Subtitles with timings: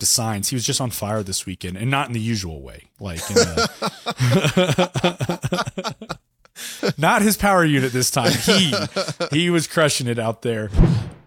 [0.00, 2.88] to Sainz, he was just on fire this weekend, and not in the usual way.
[2.98, 3.68] Like, the,
[6.98, 8.32] not his power unit this time.
[8.32, 8.74] He
[9.30, 10.68] he was crushing it out there.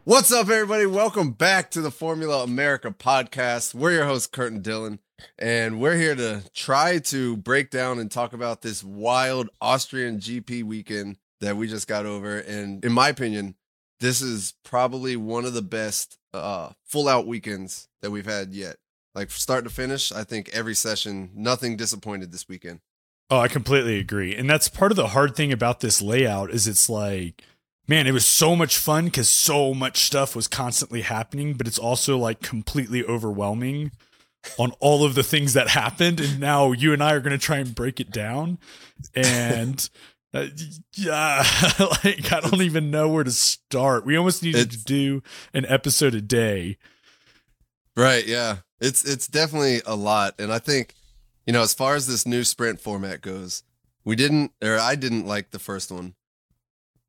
[0.03, 0.85] What's up, everybody?
[0.85, 3.73] Welcome back to the Formula America podcast.
[3.73, 4.99] We're your host, Kurt and Dylan,
[5.39, 10.63] and we're here to try to break down and talk about this wild Austrian GP
[10.63, 12.39] weekend that we just got over.
[12.39, 13.55] And in my opinion,
[13.99, 18.77] this is probably one of the best uh, full out weekends that we've had yet.
[19.15, 22.79] Like start to finish, I think every session, nothing disappointed this weekend.
[23.29, 24.35] Oh, I completely agree.
[24.35, 27.43] And that's part of the hard thing about this layout is it's like,
[27.87, 31.79] man, it was so much fun because so much stuff was constantly happening, but it's
[31.79, 33.91] also like completely overwhelming
[34.57, 36.19] on all of the things that happened.
[36.19, 38.59] And now you and I are going to try and break it down.
[39.15, 39.89] And
[40.33, 40.47] uh,
[40.95, 41.45] yeah,
[42.03, 44.05] like I don't even know where to start.
[44.05, 45.23] We almost needed it's, to do
[45.53, 46.77] an episode a day.
[47.95, 48.57] Right, yeah.
[48.79, 50.95] It's it's definitely a lot and I think
[51.45, 53.63] you know, as far as this new sprint format goes,
[54.05, 56.15] we didn't or I didn't like the first one.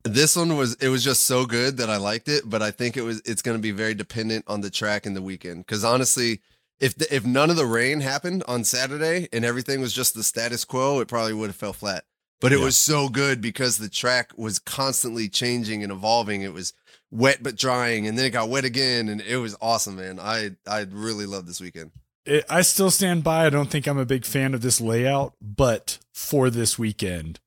[0.02, 2.96] This one was it was just so good that I liked it, but I think
[2.96, 5.82] it was it's going to be very dependent on the track and the weekend cuz
[5.82, 6.42] honestly,
[6.78, 10.22] if the, if none of the rain happened on Saturday and everything was just the
[10.22, 12.04] status quo, it probably would have fell flat
[12.44, 12.64] but it yeah.
[12.66, 16.42] was so good because the track was constantly changing and evolving.
[16.42, 16.74] It was
[17.10, 20.20] wet but drying, and then it got wet again, and it was awesome, man.
[20.20, 21.92] I I really loved this weekend.
[22.26, 23.46] It, I still stand by.
[23.46, 27.40] I don't think I'm a big fan of this layout, but for this weekend,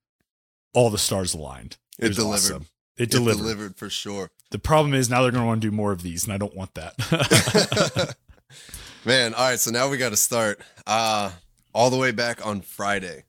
[0.74, 1.78] all the stars aligned.
[2.00, 2.54] It, it delivered.
[2.54, 2.66] Awesome.
[2.98, 3.38] It delivered.
[3.38, 4.32] Delivered for sure.
[4.50, 6.40] The problem is now they're going to want to do more of these, and I
[6.40, 8.16] don't want that.
[9.06, 9.60] man, all right.
[9.60, 11.30] So now we got to start uh,
[11.72, 13.26] all the way back on Friday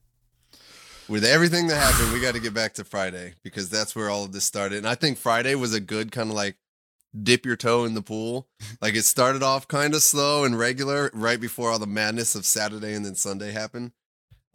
[1.09, 4.23] with everything that happened, we got to get back to Friday because that's where all
[4.23, 4.77] of this started.
[4.77, 6.57] And I think Friday was a good kind of like
[7.23, 8.47] dip your toe in the pool.
[8.81, 12.45] Like it started off kind of slow and regular right before all the madness of
[12.45, 13.91] Saturday and then Sunday happened.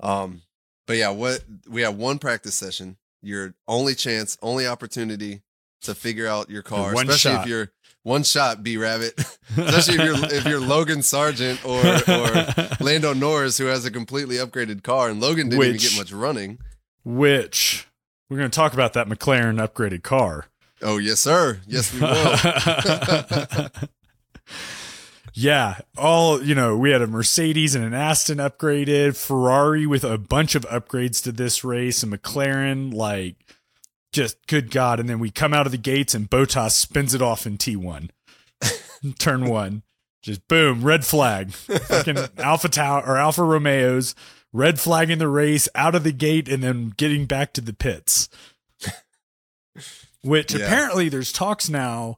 [0.00, 0.42] Um,
[0.86, 5.42] but yeah, what we had one practice session, your only chance, only opportunity
[5.84, 7.42] to figure out your car, one especially shot.
[7.42, 7.72] if you're
[8.02, 9.18] one shot B Rabbit,
[9.56, 11.80] especially if you're if you're Logan Sargeant or
[12.10, 15.98] or Lando Norris who has a completely upgraded car and Logan didn't which, even get
[15.98, 16.58] much running.
[17.04, 17.86] Which
[18.28, 20.46] we're going to talk about that McLaren upgraded car.
[20.82, 21.60] Oh yes, sir.
[21.66, 23.68] Yes, we will.
[25.34, 30.18] yeah, all you know, we had a Mercedes and an Aston upgraded, Ferrari with a
[30.18, 33.36] bunch of upgrades to this race, and McLaren like
[34.14, 35.00] just good God.
[35.00, 38.08] And then we come out of the gates and Bottas spins it off in T1,
[39.18, 39.82] turn one.
[40.22, 41.52] Just boom, red flag.
[41.52, 44.14] Fucking Alpha Tauri or Alfa Romeos,
[44.54, 47.74] red flag in the race, out of the gate, and then getting back to the
[47.74, 48.30] pits.
[50.22, 50.64] Which yeah.
[50.64, 52.16] apparently there's talks now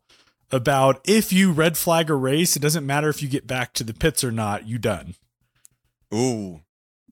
[0.53, 3.83] about if you red flag a race, it doesn't matter if you get back to
[3.83, 5.17] the pits or not, you done.
[6.15, 6.61] Ooh.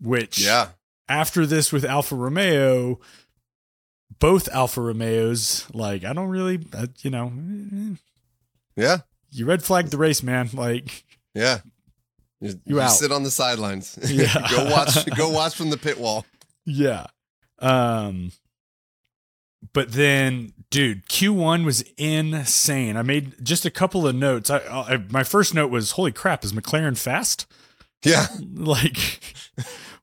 [0.01, 0.69] Which yeah.
[1.09, 3.01] After this with Alfa Romeo,
[4.19, 5.67] both Alfa Romeos.
[5.73, 7.33] Like, I don't really, uh, you know.
[8.77, 8.99] Yeah.
[9.31, 10.51] You red flagged the race, man.
[10.53, 11.05] Like,
[11.35, 11.61] yeah.
[12.41, 13.99] You, you, sit on the sidelines.
[14.09, 14.47] Yeah.
[14.51, 15.07] go watch.
[15.17, 16.27] Go watch from the pit wall.
[16.67, 17.07] Yeah.
[17.59, 18.33] Um.
[19.73, 22.97] But then, dude, Q1 was insane.
[22.97, 24.51] I made just a couple of notes.
[24.51, 27.47] I, I my first note was, "Holy crap, is McLaren fast?"
[28.05, 28.27] Yeah.
[28.55, 29.21] Like,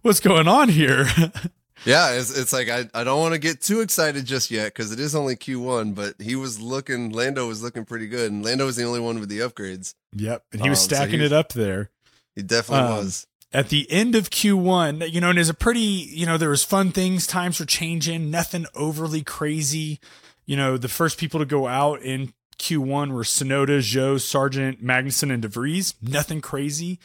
[0.01, 1.07] what's going on here?
[1.85, 4.91] Yeah, it's, it's like I, I don't want to get too excited just yet because
[4.91, 8.65] it is only Q1, but he was looking, Lando was looking pretty good, and Lando
[8.65, 9.95] was the only one with the upgrades.
[10.15, 11.89] Yep, and he was um, stacking so he, it up there.
[12.35, 13.27] He definitely um, was.
[13.53, 16.63] At the end of Q1, you know, and it's a pretty, you know, there was
[16.63, 17.27] fun things.
[17.27, 19.99] Times were changing, nothing overly crazy.
[20.45, 25.33] You know, the first people to go out in Q1 were Tsunoda, Zhou, Sargeant, Magnussen,
[25.33, 25.95] and DeVries.
[26.01, 26.99] Nothing crazy.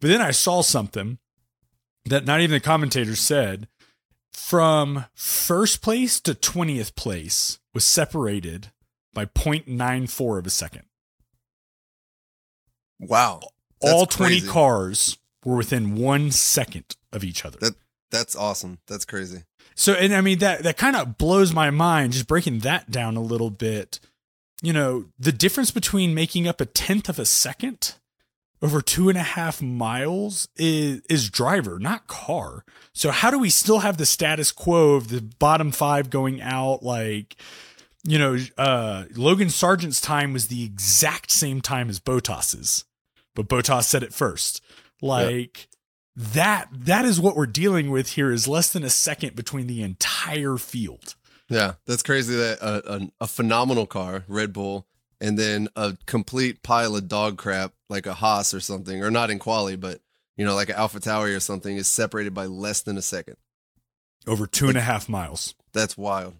[0.00, 1.18] But then I saw something
[2.06, 3.68] that not even the commentators said
[4.32, 8.70] from first place to 20th place was separated
[9.12, 10.82] by 0.94 of a second.
[12.98, 13.40] Wow.
[13.80, 14.48] That's All 20 crazy.
[14.52, 17.58] cars were within one second of each other.
[17.60, 17.74] That
[18.10, 18.78] that's awesome.
[18.86, 19.44] That's crazy.
[19.74, 23.16] So and I mean that that kind of blows my mind just breaking that down
[23.16, 24.00] a little bit.
[24.62, 27.94] You know, the difference between making up a tenth of a second
[28.62, 32.64] over two and a half miles is, is driver, not car.
[32.92, 36.82] So how do we still have the status quo of the bottom five going out?
[36.82, 37.36] Like,
[38.04, 42.84] you know, uh, Logan Sargeant's time was the exact same time as Bottas's,
[43.34, 44.62] but Bottas said it first.
[45.00, 45.68] Like
[46.16, 46.32] yep.
[46.34, 49.82] that, that is what we're dealing with here is less than a second between the
[49.82, 51.14] entire field.
[51.48, 54.86] Yeah, that's crazy that a, a, a phenomenal car, Red Bull,
[55.20, 59.30] and then a complete pile of dog crap like a Haas or something, or not
[59.30, 60.00] in quali, but
[60.36, 63.36] you know, like an Alpha Tauri or something, is separated by less than a second.
[64.26, 65.54] Over two and a half miles.
[65.72, 66.34] That's wild.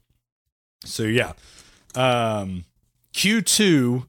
[0.84, 1.32] So yeah.
[1.94, 2.64] Um
[3.12, 4.06] Q2,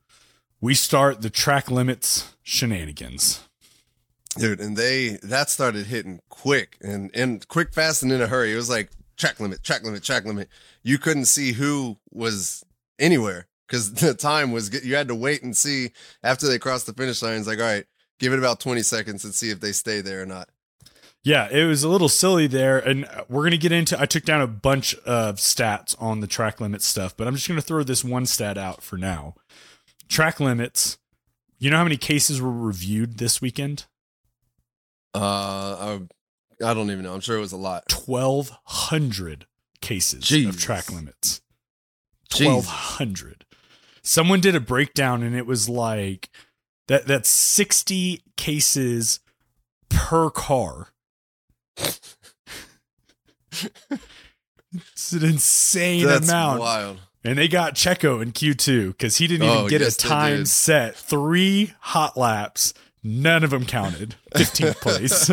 [0.62, 3.48] we start the track limits shenanigans.
[4.38, 8.54] Dude, and they that started hitting quick and and quick, fast, and in a hurry.
[8.54, 10.48] It was like track limit, track limit, track limit.
[10.84, 12.64] You couldn't see who was
[12.98, 15.92] anywhere because the time was you had to wait and see
[16.24, 17.38] after they crossed the finish line.
[17.38, 17.86] It's like, all right,
[18.20, 20.50] give it about 20 seconds and see if they stay there or not.
[21.24, 22.80] Yeah, it was a little silly there.
[22.80, 26.28] And we're going to get into, I took down a bunch of stats on the
[26.28, 29.36] track limit stuff, but I'm just going to throw this one stat out for now.
[30.10, 30.98] Track limits.
[31.60, 33.86] You know how many cases were reviewed this weekend?
[35.14, 36.00] Uh,
[36.60, 37.14] I, I don't even know.
[37.14, 37.84] I'm sure it was a lot.
[37.94, 39.46] 1,200
[39.80, 40.50] cases Jeez.
[40.50, 41.42] of track limits.
[42.36, 43.41] 1,200.
[44.04, 46.30] Someone did a breakdown and it was like
[46.88, 49.20] that that's 60 cases
[49.90, 50.90] per car.
[51.78, 52.16] it's
[55.12, 56.60] an insane That's amount.
[56.62, 57.00] wild.
[57.24, 60.46] And they got Checo in Q2 because he didn't even Oh, get yes, a time
[60.46, 60.96] set.
[60.96, 62.74] Three hot laps.
[63.04, 64.16] None of them counted.
[64.36, 65.30] 15th place.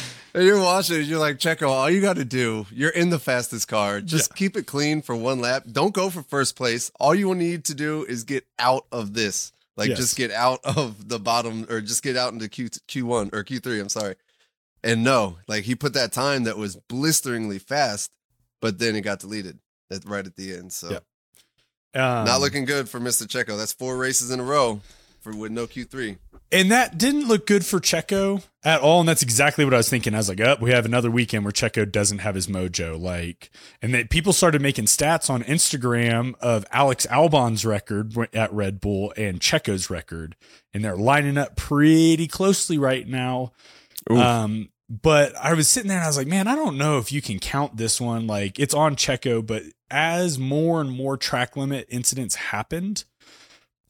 [0.34, 3.18] And you're watching it, you're like, Checo, all you got to do, you're in the
[3.18, 4.00] fastest car.
[4.00, 5.64] Just keep it clean for one lap.
[5.70, 6.90] Don't go for first place.
[6.98, 9.52] All you will need to do is get out of this.
[9.76, 9.98] Like, Yes.
[9.98, 13.80] just get out of the bottom or just get out into Q, Q1 or Q3.
[13.80, 14.14] I'm sorry.
[14.82, 18.10] And no, like, he put that time that was blisteringly fast,
[18.60, 19.58] but then it got deleted
[19.90, 20.72] at, right at the end.
[20.72, 21.04] So, Yep.
[21.94, 23.26] Um, not looking good for Mr.
[23.26, 23.58] Checo.
[23.58, 24.80] That's four races in a row
[25.20, 26.16] for with no Q3.
[26.52, 29.00] And that didn't look good for Checo at all.
[29.00, 30.14] And that's exactly what I was thinking.
[30.14, 33.00] I was like, up, we have another weekend where Checo doesn't have his mojo.
[33.00, 33.50] Like,
[33.80, 39.14] and then people started making stats on Instagram of Alex Albon's record at Red Bull
[39.16, 40.36] and Checo's record.
[40.74, 43.52] And they're lining up pretty closely right now.
[44.10, 47.12] Um, but I was sitting there and I was like, man, I don't know if
[47.12, 48.26] you can count this one.
[48.26, 53.04] Like, it's on Checo, but as more and more track limit incidents happened,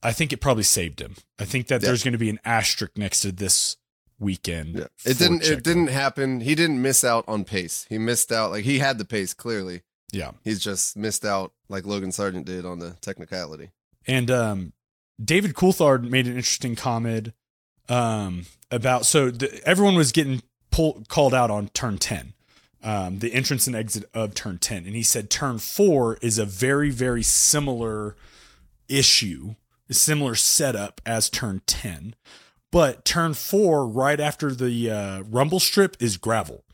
[0.03, 1.15] I think it probably saved him.
[1.39, 1.89] I think that Yeah.
[1.89, 3.77] there's going to be an asterisk next to this
[4.19, 4.77] weekend.
[4.77, 4.87] Yeah.
[5.05, 5.51] It didn't Checo.
[5.53, 6.41] it didn't happen.
[6.41, 7.87] He didn't miss out on pace.
[7.89, 9.83] He missed out like he had the pace clearly.
[10.13, 10.33] Yeah.
[10.45, 13.71] He's just missed out like Logan Sargeant did on the technicality.
[14.07, 14.73] And um,
[15.23, 17.33] David Coulthard made an interesting comment
[17.89, 22.35] um, about so the, everyone was getting pulled called out on turn 10.
[22.85, 26.45] Um, the entrance and exit of turn 10 and he said turn 4 is a
[26.45, 28.17] very very similar
[28.89, 29.55] issue
[29.95, 32.15] similar setup as turn 10
[32.71, 36.65] but turn 4 right after the uh, rumble strip is gravel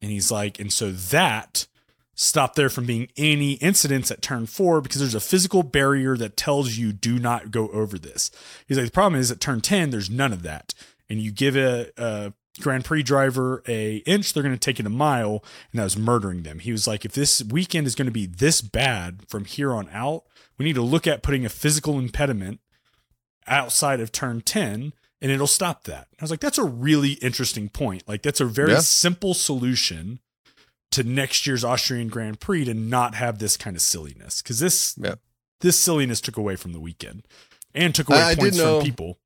[0.00, 1.66] and he's like and so that
[2.14, 6.36] stopped there from being any incidents at turn four because there's a physical barrier that
[6.36, 8.30] tells you do not go over this.
[8.66, 10.74] He's like, the problem is at turn 10, there's none of that.
[11.08, 14.86] And you give a, a Grand Prix driver a inch, they're going to take it
[14.86, 15.42] a mile,
[15.72, 16.58] and that was murdering them.
[16.58, 19.88] He was like, if this weekend is going to be this bad from here on
[19.90, 20.24] out,
[20.58, 22.60] we need to look at putting a physical impediment
[23.46, 26.08] outside of turn 10 and it'll stop that.
[26.18, 28.02] I was like, that's a really interesting point.
[28.08, 28.80] Like, that's a very Yeah.
[28.80, 30.18] simple solution
[30.90, 34.94] to next year's Austrian Grand Prix to not have this kind of silliness because this
[34.98, 35.14] Yeah.
[35.60, 37.22] this silliness took away from the weekend
[37.72, 39.18] and took away I- I points know- from people.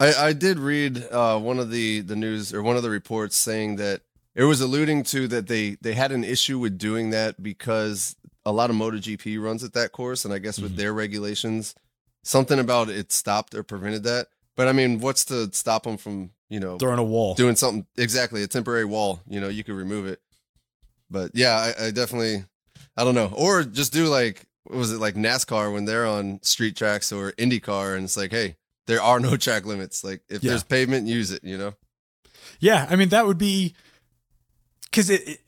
[0.00, 3.36] I, I did read uh, one of the the news or one of the reports
[3.36, 4.00] saying that
[4.34, 8.50] it was alluding to that they they had an issue with doing that because a
[8.50, 10.76] lot of MotoGP runs at that course, and I guess with Mhm.
[10.76, 11.76] their regulations,
[12.22, 14.28] something about it stopped or prevented that.
[14.56, 17.34] But I mean, what's to stop them from you know Throwing a wall.
[17.34, 19.20] doing something exactly a temporary wall?
[19.26, 20.20] You know, you could remove it.
[21.10, 22.44] But yeah, I, I definitely,
[22.96, 26.40] I don't know, or just do like what was it like NASCAR when they're on
[26.42, 30.04] street tracks or IndyCar, and it's like, hey, there are no track limits.
[30.04, 30.50] Like if Yeah.
[30.50, 31.42] there's pavement, use it.
[31.44, 31.74] You know.
[32.60, 33.74] Yeah, I mean that would be
[34.84, 35.38] because it, it-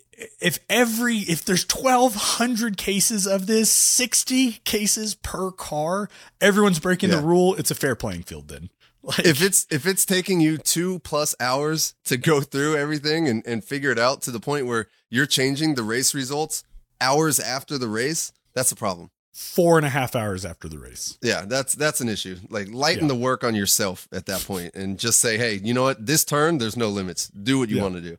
[0.40, 6.08] if every if there's twelve hundred cases of this, sixty cases per car,
[6.40, 7.16] everyone's breaking Yeah.
[7.16, 7.54] the rule.
[7.56, 8.70] It's a fair playing field then.
[9.02, 13.46] Like, if it's if it's taking you two plus hours to go through everything and,
[13.46, 16.64] and figure it out to the point where you're changing the race results
[17.00, 19.10] hours after the race, that's a problem.
[19.32, 21.18] four and a half hours after the race.
[21.20, 22.36] Yeah, that's that's an issue.
[22.48, 23.08] Like lighten Yeah.
[23.08, 26.06] the work on yourself at that point and just say, hey, you know what?
[26.06, 27.28] This turn, there's no limits.
[27.28, 27.82] Do what you Yeah.
[27.82, 28.16] want to do.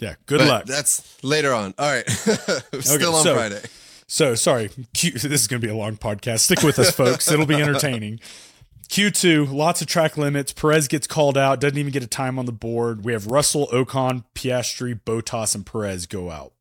[0.00, 0.64] Yeah, good But luck.
[0.66, 1.74] That's later on.
[1.78, 2.08] All right.
[2.80, 3.60] Still on so- Friday.
[4.06, 6.40] So sorry, Q, this is going to be a long podcast.
[6.40, 7.30] Stick with us, folks.
[7.30, 8.18] It'll be entertaining.
[8.88, 10.52] Q2, lots of track limits.
[10.52, 13.04] Perez gets called out, doesn't even get a time on the board.
[13.04, 16.54] We have Russell, Ocon, Piastri, Bottas, and Perez go out.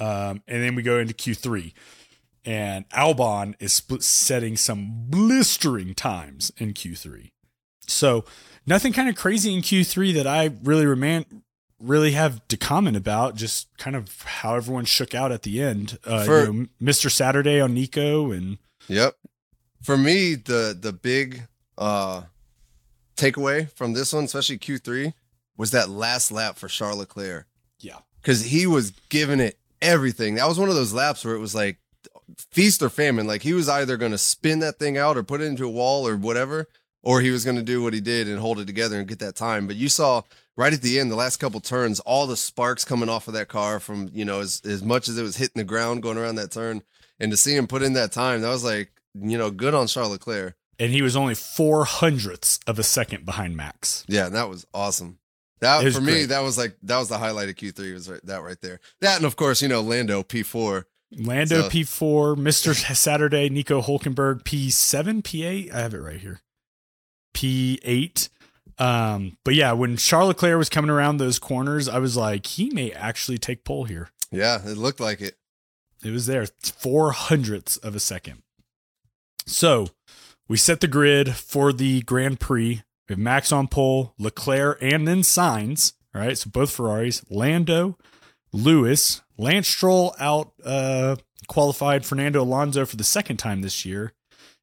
[0.00, 1.72] Um, and then we go into Q3.
[2.44, 7.30] and Albon is split setting some blistering times in Q3.
[7.86, 8.24] So
[8.66, 11.24] nothing kind of crazy in Q3 that I really remain
[11.80, 13.34] really have to comment about.
[13.36, 15.98] Just kind of how everyone shook out at the end.
[16.04, 17.10] Uh, For- you know, Mr.
[17.10, 18.58] Saturday on Nico and
[18.88, 19.16] Yep.
[19.82, 21.42] For me, the the big
[21.76, 22.22] uh
[23.16, 25.12] takeaway from this one, especially Q3,
[25.56, 27.46] was that last lap for Charles Leclerc.
[27.80, 30.34] yeah, Because he was giving it everything.
[30.36, 31.78] That was one of those laps where it was like
[32.50, 33.26] feast or famine.
[33.26, 35.70] Like he was either going to spin that thing out or put it into a
[35.70, 36.68] wall or whatever,
[37.02, 39.18] or he was going to do what he did and hold it together and get
[39.20, 39.66] that time.
[39.66, 40.22] But you saw
[40.58, 43.48] right at the end, the last couple turns, all the sparks coming off of that
[43.48, 46.34] car from, you know, as, as much as it was hitting the ground going around
[46.34, 46.82] that turn.
[47.18, 49.86] And to see him put in that time, that was like, you know, good on
[49.86, 50.54] Charles Leclerc.
[50.78, 54.04] and he was only four hundredths of a second behind Max.
[54.08, 55.18] Yeah, and that was awesome.
[55.60, 56.26] That was for me, great.
[56.26, 58.78] that was like that was the highlight of Q3 was right, that right there.
[59.00, 62.94] That and of course, you know, Lando P4 Lando So- P4, Mr.
[62.96, 65.72] Saturday, Nico Hulkenberg P7, P8.
[65.74, 66.42] I have it right here.
[67.34, 68.28] P8.
[68.78, 72.70] Um, but yeah, when Charles Leclerc was coming around those corners, I was like, he
[72.70, 74.10] may actually take pole here.
[74.30, 75.36] Yeah, it looked like it.
[76.04, 78.42] It was there, four hundredths of a second.
[79.46, 79.88] So
[80.48, 82.82] we set the grid for the Grand Prix.
[83.08, 85.94] We have Max on pole, Leclerc, and then Sainz.
[86.14, 87.98] All right, so both Ferraris, Lando,
[88.52, 91.16] Lewis, Lance Stroll out uh,
[91.48, 94.12] qualified Fernando Alonso for the second time this year.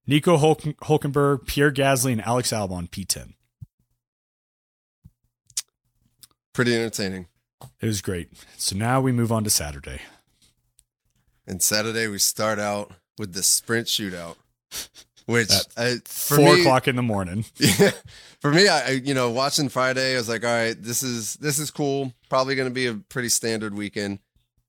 [0.08, 3.34] Nico Hulk- Hulkenberg, Pierre Gasly, and Alex Albon P10.
[6.56, 7.28] Pretty entertaining.
[7.82, 8.30] It was great.
[8.58, 10.02] So now we move on to Saturday.
[11.46, 14.38] And Saturday we start out with the sprint shootout,
[15.26, 17.46] which At I, Four me, o'clock in the morning.
[17.60, 17.92] Yeah,
[18.42, 21.36] for me, I I- you know watching Friday, I was like, all right, this is
[21.36, 22.14] this is cool.
[22.30, 24.20] Probably going to be a pretty standard weekend.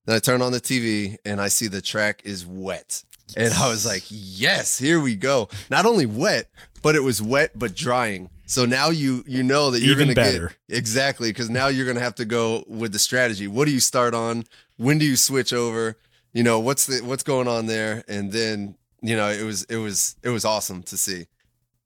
[0.07, 3.03] Then I turn on the TV and I see the track is wet,
[3.37, 5.49] and I was like, yes, here we go.
[5.71, 6.51] Not only wet,
[6.83, 8.29] but it was wet but drying.
[8.47, 10.53] So now you you know that you're going to better.
[10.69, 13.49] get exactly because now you're going to have to go with the strategy.
[13.49, 14.45] What do you start on?
[14.77, 15.97] When do you switch over?
[16.33, 19.77] You know what's the what's going on there, and then you know it was it
[19.77, 21.27] was it was awesome to see.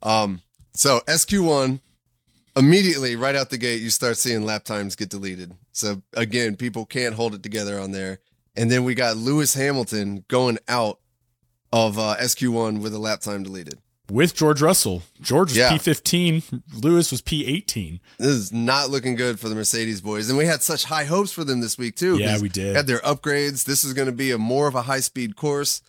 [0.02, 1.80] Um, so SQ1,
[2.56, 5.54] immediately right out the gate, you start seeing lap times get deleted.
[5.72, 8.20] So again, people can't hold it together on there.
[8.56, 10.98] And then we got Lewis Hamilton going out
[11.72, 13.78] of uh, SQ1 with a lap time deleted.
[14.10, 15.02] With George Russell.
[15.20, 15.70] George was Yeah.
[15.70, 18.00] P15, Lewis was P18.
[18.18, 20.28] This is not looking good for the Mercedes boys.
[20.28, 22.18] And we had such high hopes for them this week too.
[22.18, 22.74] Yeah, we did.
[22.76, 23.64] Had their upgrades.
[23.64, 25.82] This is going to be a more of a high speed course.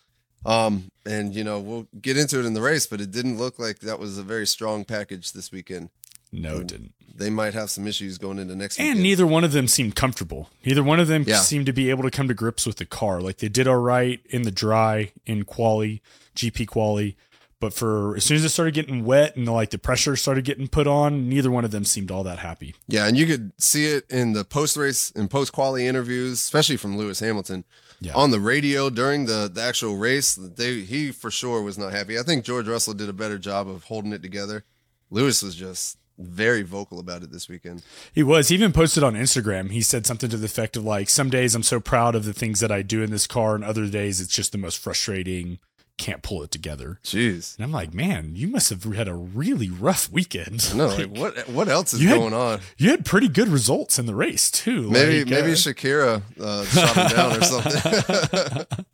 [0.44, 3.58] Um, and you know, we'll get into it in the race, but it didn't look
[3.58, 5.90] like that was a very strong package this weekend.
[6.32, 6.94] No, it didn't.
[7.14, 9.02] They might have some issues going into next And weekend.
[9.02, 10.48] neither one of them seemed comfortable.
[10.64, 11.40] Neither one of them Yeah.
[11.40, 13.20] seemed to be able to come to grips with the car.
[13.20, 16.00] Like they did all right in the dry, in quali,
[16.34, 17.16] GP quali.
[17.62, 20.66] But for as soon as it started getting wet and like the pressure started getting
[20.66, 22.74] put on, neither one of them seemed all that happy.
[22.88, 26.76] Yeah, and you could see it in the post race and post quality interviews, especially
[26.76, 27.62] from Lewis Hamilton.
[28.00, 28.14] Yeah.
[28.14, 32.18] On the radio during the, the actual race, they he for sure was not happy.
[32.18, 34.64] I think George Russell did a better job of holding it together.
[35.08, 37.84] Lewis was just very vocal about it this weekend.
[38.12, 38.48] He was.
[38.48, 39.70] He even posted on Instagram.
[39.70, 42.32] He said something to the effect of like, "Some days I'm so proud of the
[42.32, 45.60] things that I do in this car, and other days it's just the most frustrating.
[45.98, 47.54] Can't pull it together." Jeez.
[47.56, 50.74] And I'm like, man, you must have had a really rough weekend.
[50.76, 52.60] No, like what what else is You had- going on?
[52.78, 54.90] You had pretty good results in the race too.
[54.90, 58.84] Maybe Like, maybe uh, Shakira uh, shot him down or something.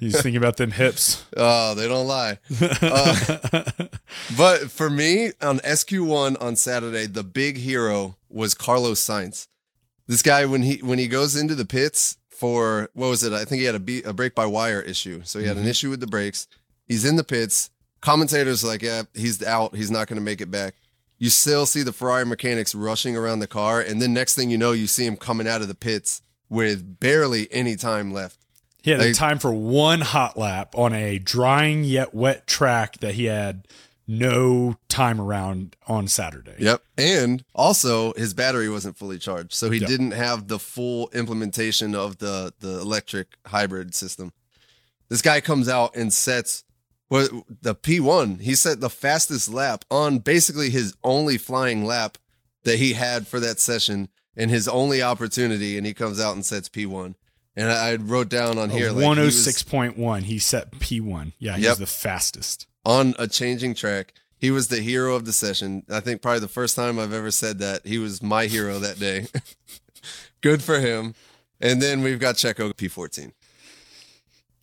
[0.00, 1.24] he's thinking about them hips.
[1.36, 2.38] oh, they don't lie.
[2.60, 3.72] Uh,
[4.36, 9.46] But for me, on SQ1 on Saturday, the big hero was Carlos Sainz.
[10.06, 13.34] This guy, when he when he goes into the pits for what was it?
[13.34, 15.20] I think he had a, be- a brake by wire issue.
[15.24, 15.70] So he had an mm-hmm.
[15.70, 16.48] issue with the brakes.
[16.88, 17.68] He's in the pits.
[18.00, 19.76] Commentators are like, yeah, he's out.
[19.76, 20.74] He's not going to make it back.
[21.18, 24.56] You still see the Ferrari mechanics rushing around the car, and then next thing you
[24.56, 28.38] know, you see him coming out of the pits with barely any time left.
[28.82, 33.16] He had Like- time for one hot lap on a drying yet wet track that
[33.16, 33.68] he had
[34.10, 36.56] no time around on Saturday.
[36.58, 36.82] Yep.
[36.98, 39.52] And also his battery wasn't fully charged.
[39.52, 39.88] So he Yep.
[39.88, 44.32] didn't have the full implementation of the the electric hybrid system.
[45.08, 46.64] This guy comes out and sets
[47.08, 47.30] what
[47.62, 52.18] the P1, he set the fastest lap on basically his only flying lap
[52.64, 56.44] that he had for that session and his only opportunity and he comes out and
[56.46, 57.14] sets P1.
[57.56, 60.22] And I wrote down on here like he was 106.1.
[60.22, 61.32] He set P1.
[61.40, 61.78] Yeah, he's Yep.
[61.78, 62.66] the fastest.
[62.84, 64.14] On a changing track.
[64.38, 65.84] He was the hero of the session.
[65.90, 67.86] I think probably the first time I've ever said that.
[67.86, 69.26] He was my hero that day.
[70.40, 71.14] Good for him.
[71.60, 73.32] And then we've got Checo P14.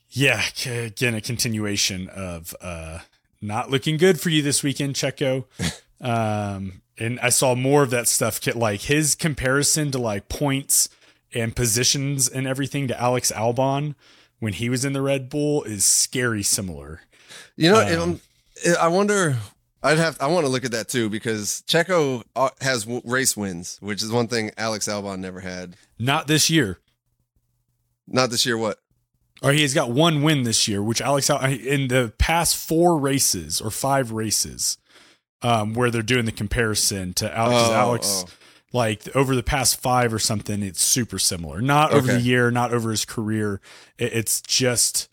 [0.09, 2.99] Yeah, again, a continuation of uh,
[3.39, 5.45] not looking good for you this weekend, Checo.
[6.01, 10.89] um, and I saw more of that stuff, Kit like his comparison to like points
[11.33, 13.93] and positions and everything to Alex Albon
[14.39, 17.01] when he was in the Red Bull is scary similar.
[17.55, 18.21] You know, um,
[18.79, 19.37] I wonder.
[19.83, 20.17] I'd have.
[20.19, 24.11] I want to look at that too because Checo uh, has race wins, which is
[24.11, 25.75] one thing Alex Albon never had.
[25.99, 26.79] Not this year.
[28.07, 28.57] Not this year.
[28.57, 28.79] What?
[29.43, 33.61] Or he has got one win this year, which Alex in the past four races
[33.61, 34.79] or five races,
[35.43, 37.69] um, where they're doing the comparison to Alex.
[37.69, 38.31] Oh, Alex, oh.
[38.73, 41.61] like over the past five or something, it's super similar.
[41.61, 42.17] Not over okay.
[42.17, 43.61] the year, not over his career.
[43.99, 45.07] It, it's just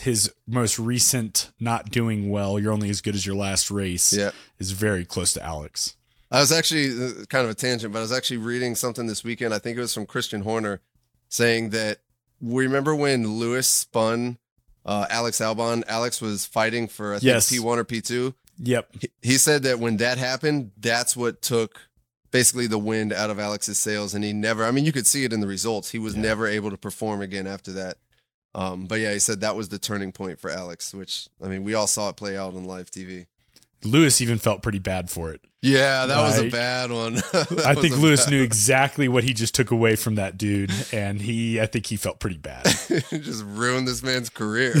[0.00, 2.58] his most recent not doing well.
[2.58, 4.12] You're only as good as your last race.
[4.12, 5.96] Yeah, is very close to Alex.
[6.30, 9.22] I was actually uh, kind of a tangent, but I was actually reading something this
[9.22, 9.54] weekend.
[9.54, 10.80] I think it was from Christian Horner
[11.28, 11.98] saying that
[12.40, 14.38] we remember when Lewis spun
[14.84, 15.82] uh, Alex Albon?
[15.88, 17.52] Alex was fighting for I think yes.
[17.52, 18.34] P1 or P2.
[18.62, 18.88] Yep.
[19.00, 21.80] He, he said that when that happened, that's what took
[22.30, 24.64] basically the wind out of Alex's sails, and he never.
[24.64, 25.90] I mean, you could see it in the results.
[25.90, 26.22] He was yeah.
[26.22, 27.98] never able to perform again after that.
[28.54, 31.64] Um, but yeah, he said that was the turning point for Alex, which I mean,
[31.64, 33.26] we all saw it play out on live TV.
[33.84, 35.40] Lewis even felt pretty bad for it.
[35.60, 37.16] Yeah, that like, was a bad one.
[37.64, 41.60] I think Lewis knew exactly what he just took away from that dude, and he,
[41.60, 42.64] I think he felt pretty bad.
[43.10, 44.74] just ruined this man's career.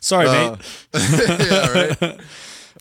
[0.00, 0.60] Sorry, uh, mate.
[0.94, 2.02] yeah, right.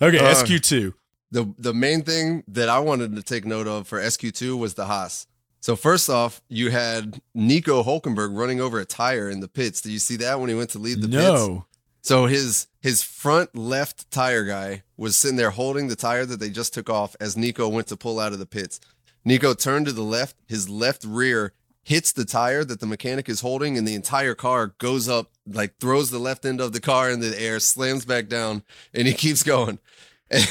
[0.02, 0.94] okay, uh, SQ2.
[1.30, 4.86] The the main thing that I wanted to take note of for SQ2 was the
[4.86, 5.28] Haas.
[5.62, 9.80] So first off, you had Nico Hulkenberg running over a tire in the pits.
[9.80, 11.56] Did you see that when he went to lead the no.
[11.56, 11.66] pits?
[12.02, 16.50] So his his front left tire guy was sitting there holding the tire that they
[16.50, 18.80] just took off as Nico went to pull out of the pits.
[19.24, 21.54] Nico turned to the left, his left rear
[21.84, 25.78] hits the tire that the mechanic is holding, and the entire car goes up, like
[25.80, 28.64] throws the left end of the car in the air, slams back down,
[28.94, 29.80] and he keeps going.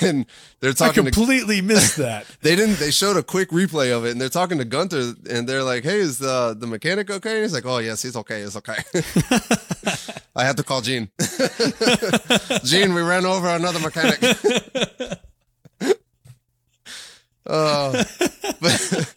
[0.03, 0.27] And
[0.61, 1.07] they're talking.
[1.07, 2.27] I completely to, missed that.
[2.43, 2.79] they didn't.
[2.79, 5.85] They showed a quick replay of it, and they're talking to Gunther, and they're like,
[5.85, 8.41] "Hey, is the the mechanic okay?" And he's like, "Oh yes, he's okay.
[8.41, 8.77] It's okay."
[10.37, 11.11] I had to call Gene.
[12.65, 14.23] Gene, we ran over another mechanic.
[17.47, 18.05] uh,
[18.61, 19.15] but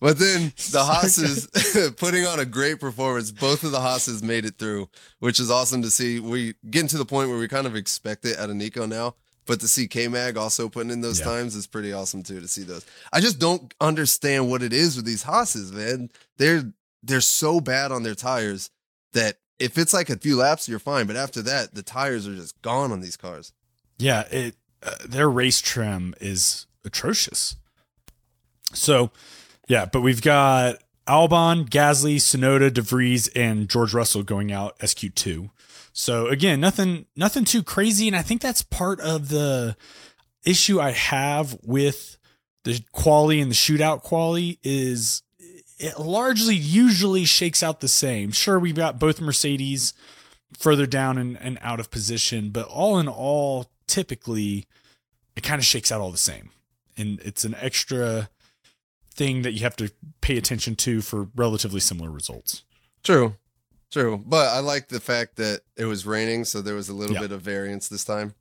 [0.00, 3.30] but then the Haas's putting on a great performance.
[3.30, 6.18] Both of the Haas's made it through, which is awesome to see.
[6.18, 9.14] We getting to the point where we kind of expect it out of Nico now.
[9.46, 11.26] But to see K Mag also putting in those yeah.
[11.26, 12.40] times is pretty awesome too.
[12.40, 16.10] To see those, I just don't understand what it is with these Haas's, man.
[16.36, 18.70] They're they're so bad on their tires
[19.12, 21.06] that if it's like a few laps, you're fine.
[21.06, 23.52] But after that, the tires are just gone on these cars.
[23.98, 27.56] Yeah, it uh, their race trim is atrocious.
[28.72, 29.10] So
[29.70, 35.48] yeah, but we've got Albon, Gasly, Tsunoda, DeVries, and George Russell going out SQ2.
[35.92, 38.08] So again, nothing nothing too crazy.
[38.08, 39.76] And I think that's part of the
[40.44, 42.18] issue I have with
[42.64, 45.22] the quality and the shootout quality is
[45.78, 48.32] it largely usually shakes out the same.
[48.32, 49.94] Sure, we've got both Mercedes
[50.58, 54.66] further down and, and out of position, but all in all, typically
[55.36, 56.50] it kind of shakes out all the same.
[56.96, 58.30] And it's an extra
[59.20, 62.62] thing that you have to pay attention to for relatively similar results.
[63.04, 63.36] True.
[63.90, 64.16] True.
[64.24, 67.30] But I like the fact that it was raining, so there was a little bit
[67.30, 68.32] of variance this time.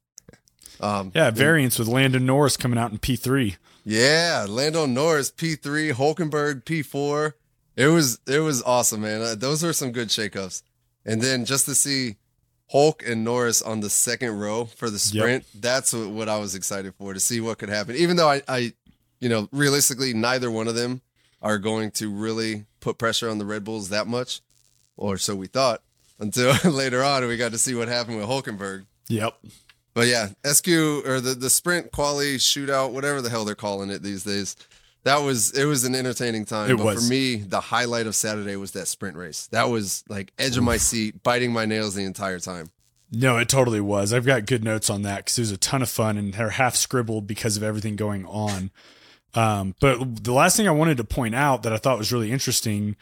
[0.79, 3.57] Um, yeah, variance with Lando Norris coming out in P3.
[3.83, 7.33] Yeah, Lando Norris P3, Hulkenberg P4.
[7.75, 9.21] It was it was awesome, man.
[9.21, 10.63] Uh, those are some good shakeups.
[11.05, 12.15] And then just to see
[12.71, 15.61] Hulk and Norris on the second row for the sprint, yep.
[15.61, 17.97] that's what, what I was excited for to see what could happen.
[17.97, 18.73] Even though I, I
[19.19, 21.01] you know, realistically, neither one of them
[21.41, 24.41] are going to really put pressure on the Red Bulls that much,
[24.97, 25.81] or so we thought
[26.19, 28.85] until later on we got to see what happened with Hulkenberg.
[29.07, 29.35] Yep.
[29.93, 34.03] But yeah, SQ or the the sprint quali shootout, whatever the hell they're calling it
[34.03, 34.55] these days.
[35.03, 36.69] That was it was an entertaining time.
[36.69, 37.03] It but was.
[37.03, 39.47] for me, the highlight of Saturday was that sprint race.
[39.47, 42.69] That was like edge of my seat, biting my nails the entire time.
[43.11, 44.13] No, it totally was.
[44.13, 46.51] I've got good notes on that because it was a ton of fun and they're
[46.51, 48.69] half scribbled because of everything going on.
[49.35, 52.31] Um, but the last thing I wanted to point out that I thought was really
[52.31, 52.95] interesting,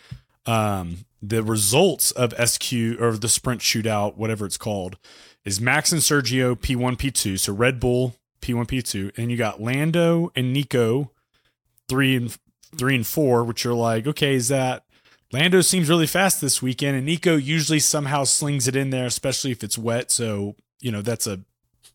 [0.45, 4.97] um, the results of SQ or the sprint shootout, whatever it's called,
[5.45, 7.39] is Max and Sergio P1, P2.
[7.39, 9.17] So Red Bull P1, P2.
[9.17, 11.11] And you got Lando and Nico
[11.87, 12.37] three and
[12.77, 14.83] three and four, which are like, okay, is that
[15.31, 19.51] Lando seems really fast this weekend, and Nico usually somehow slings it in there, especially
[19.51, 20.09] if it's wet.
[20.09, 21.41] So, you know, that's a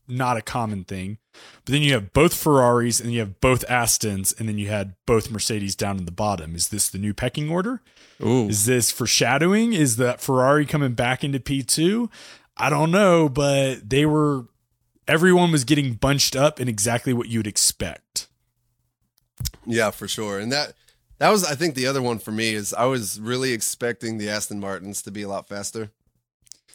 [0.07, 1.17] not a common thing.
[1.65, 4.95] But then you have both Ferraris and you have both Astons, and then you had
[5.05, 6.55] both Mercedes down in the bottom.
[6.55, 7.81] Is this the new pecking order?
[8.23, 8.47] Ooh.
[8.47, 9.73] Is this foreshadowing?
[9.73, 12.09] Is that Ferrari coming back into P2?
[12.57, 14.45] I don't know, but they were
[15.07, 18.27] everyone was getting bunched up in exactly what you'd expect.
[19.65, 20.39] Yeah, for sure.
[20.39, 20.73] And that
[21.17, 24.29] that was I think the other one for me is I was really expecting the
[24.29, 25.91] Aston Martins to be a lot faster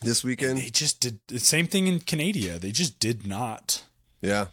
[0.03, 0.59] this weekend.
[0.59, 2.59] They just did the same thing in Canada.
[2.59, 3.85] They just did not.
[4.21, 4.47] Yeah.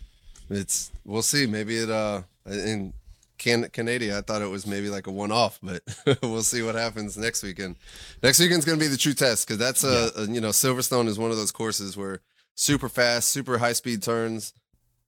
[0.49, 1.47] It's we'll see.
[1.47, 2.93] Maybe it uh in
[3.37, 5.81] Can Canada, I thought it was maybe like a one off, but
[6.21, 7.75] we'll see what happens next weekend.
[8.21, 11.17] Next weekend's gonna be the true test because that's a, a you know Silverstone is
[11.17, 12.21] one of those courses where
[12.55, 14.53] super fast, super high speed turns.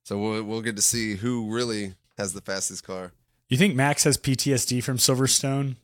[0.04, 3.12] So we'll we'll get to see who really has the fastest car.
[3.48, 5.76] You think Max has PTSD from Silverstone?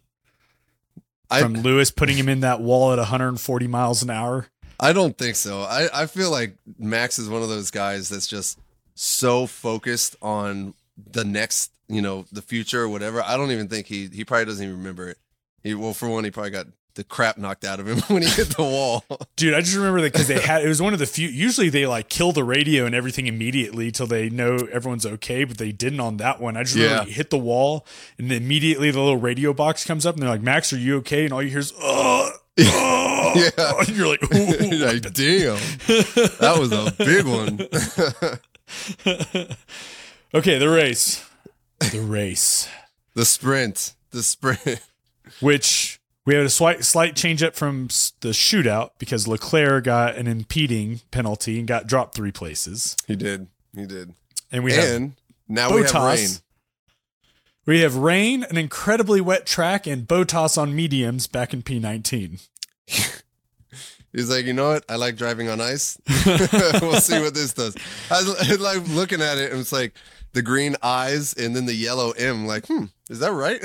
[1.35, 4.47] I From Lewis putting him in that wall at 140 miles an hour?
[4.79, 5.63] I don't think so.
[5.63, 8.59] I, I feel like Max is one of those guys that's just
[8.95, 10.75] so focused on
[11.11, 13.23] the next, you know, the future or whatever.
[13.23, 15.19] I don't even think he he probably doesn't even remember it.
[15.63, 18.29] He well, for one, he probably got the crap knocked out of him when he
[18.29, 19.05] hit the wall.
[19.37, 21.29] Dude, I just remember that because they had it was one of the few.
[21.29, 25.59] Usually they like kill the radio and everything immediately till they know everyone's okay, but
[25.59, 26.57] they didn't on that one.
[26.57, 27.15] I just remember Yeah.
[27.15, 27.87] hit the wall
[28.19, 30.97] and then immediately the little radio box comes up and they're like, "Max, are you
[30.99, 32.31] okay?" And all you hear is, "Oh,
[32.61, 33.51] oh." Yeah.
[33.81, 35.59] And you're like, You're like, damn,
[36.39, 37.59] that was a big one.
[40.35, 41.29] okay, the race,
[41.91, 42.69] the race,
[43.15, 44.81] the sprint, the sprint.
[45.41, 47.89] which we had a slight slight change up from
[48.21, 53.49] the shootout because Leclerc got an impeding penalty and got dropped three places, He did,
[53.75, 54.15] he did.
[54.51, 55.13] and we have and
[55.49, 56.29] now we have rain.
[57.67, 62.47] We have rain, an incredibly wet track, and Bottas on mediums back in P19.
[64.13, 64.85] He's like, you know what?
[64.89, 65.99] I like driving on ice.
[66.27, 67.75] we'll see what this does.
[68.11, 69.95] I was I like looking at it, and it's like
[70.35, 72.47] the green eyes and then the yellow M.
[72.47, 73.61] Like, hmm, is that right?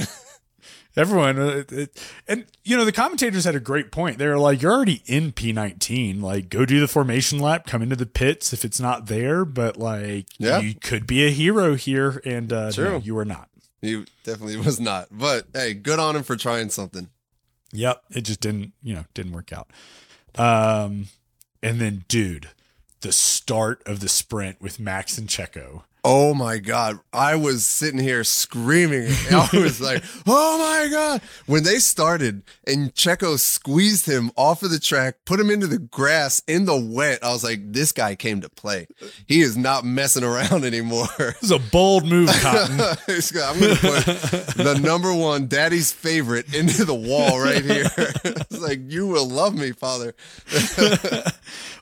[0.99, 4.17] Everyone, uh, it, and you know, the commentators had a great point.
[4.17, 6.21] They were like, "You're already in P19.
[6.21, 9.45] Like, go do the formation lap, come into the pits if it's not there.
[9.45, 10.59] But like, Yeah.
[10.59, 13.49] you could be a hero here, and uh, no, you are not.
[13.81, 15.07] he definitely was not.
[15.09, 17.09] But hey, good on him for trying something.
[17.71, 19.69] Yep, it just didn't, you know, didn't work out.
[20.35, 21.07] Um,
[21.61, 22.49] and then, dude,
[23.01, 25.83] the start of the sprint with Max and Checo.
[26.03, 26.99] Oh my god!
[27.11, 29.09] I was sitting here screaming.
[29.31, 34.71] I was like, "Oh my god!" When they started and Checo squeezed him off of
[34.71, 38.15] the track, put him into the grass in the wet, I was like, "This guy
[38.15, 38.87] came to play.
[39.27, 42.79] He is not messing around anymore." This is a bold move, Cotton.
[42.79, 44.05] I'm gonna put
[44.55, 47.91] the number one daddy's favorite into the wall right here.
[47.97, 50.15] it's like you will love me, father.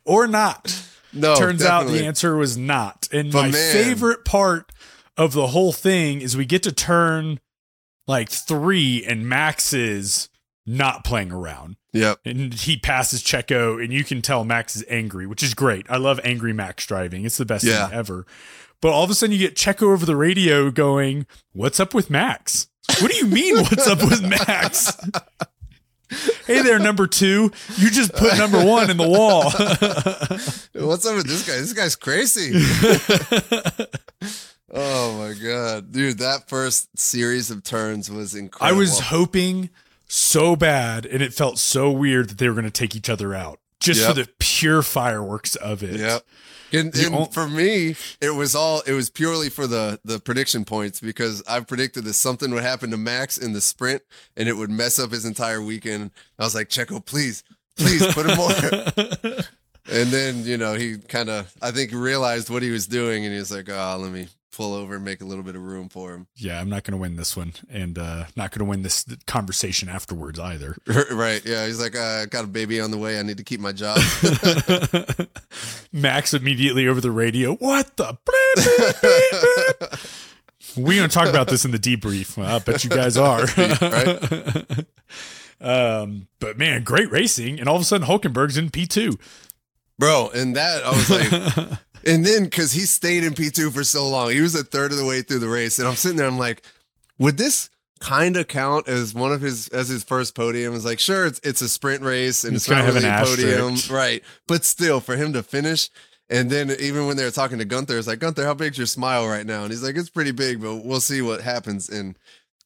[0.06, 0.75] or not.
[1.13, 3.08] No, Turns out the answer was not.
[3.12, 3.74] And But my man.
[3.74, 4.72] favorite part
[5.15, 7.39] of the whole thing is we get to turn
[8.08, 10.30] like three, and Max is
[10.65, 11.78] not playing around.
[11.93, 12.20] Yep.
[12.26, 15.86] And he passes Checo, and you can tell Max is angry, which is great.
[15.89, 17.26] I love angry Max driving.
[17.26, 17.88] It's the best Yeah.
[17.88, 18.26] thing ever.
[18.82, 22.10] But all of a sudden, you get Checo over the radio going, What's up with
[22.10, 22.67] Max?
[23.02, 24.96] What do you mean, what's up with Max?
[26.46, 27.52] hey there, number two.
[27.78, 29.43] You just put number one in the wall.
[30.88, 31.56] What's up with this guy?
[31.56, 32.52] This guy's crazy.
[34.74, 36.20] oh my god, dude!
[36.20, 38.76] That first series of turns was incredible.
[38.76, 39.70] I was hoping
[40.08, 43.36] so bad, and it felt so weird that they were going to take each other
[43.36, 46.00] out just for the pure fireworks of it.
[46.00, 46.24] Yep.
[46.73, 50.99] And, and for me, it was all it was purely for the the prediction points
[50.99, 54.01] because I predicted that something would happen to Max in the sprint
[54.36, 56.12] and it would mess up his entire weekend.
[56.38, 57.43] I was like, Checo, please,
[57.77, 58.51] please put him more.
[59.89, 63.34] and then you know he kind of I think realized what he was doing and
[63.34, 64.27] he was like, oh, let me
[64.58, 66.26] pull over and make a little bit of room for him.
[66.36, 69.06] Yeah, I'm not going to win this one, and uh, not going to win this
[69.28, 70.76] conversation afterwards either.
[71.12, 71.46] right?
[71.46, 71.67] Yeah.
[71.67, 73.20] He's like, uh, I got a baby on the way.
[73.20, 74.00] I need to keep my job.
[75.93, 77.54] Max immediately over the radio.
[77.56, 78.17] What the?
[80.76, 82.36] We're going to talk about this in the debrief.
[82.36, 83.43] Well, I bet you guys are.
[85.62, 89.20] um, but man, great racing, and all of a sudden Hulkenberg's in P two.
[90.00, 94.07] Bro, and that I was like, and then because he stayed in P2 for so
[94.07, 95.79] long, he was a third of the way through the race.
[95.79, 96.63] And I'm sitting there, I'm like,
[97.17, 100.75] would this kind of count as one of his as his first podium?
[100.75, 103.23] It's like, sure, it's it's a sprint race and It's it's, not really an a
[103.25, 103.91] podium, asterisk.
[103.91, 104.23] right?
[104.47, 105.89] But still, for him to finish.
[106.29, 108.86] And then even when they were talking to Gunther, it's like, Gunther, how big's your
[108.86, 109.63] smile right now?
[109.63, 111.88] And he's like, it's pretty big, but we'll see what happens.
[111.88, 112.17] And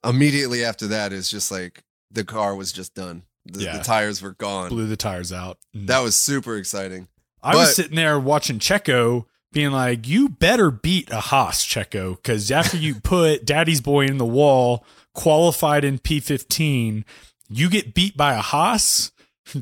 [0.04, 3.22] immediately after that, it's just like the car was just done.
[3.46, 3.78] The, Yeah.
[3.78, 4.70] the tires were gone.
[4.70, 5.60] Blew the tires out.
[5.76, 7.08] That was super exciting.
[7.44, 12.52] I was sitting there watching Checo being like, "You better beat a Haas, Checo, because
[12.52, 17.04] after you put Daddy's boy in the wall, qualified in P15,
[17.50, 19.12] you get beat by a Haas."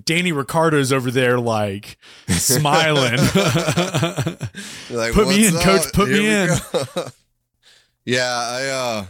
[0.05, 3.17] Danny Ricciardo's over there like smiling.
[4.91, 7.03] Like, Put me "What's in, coach, put me Here we in."
[8.05, 9.05] yeah, I uh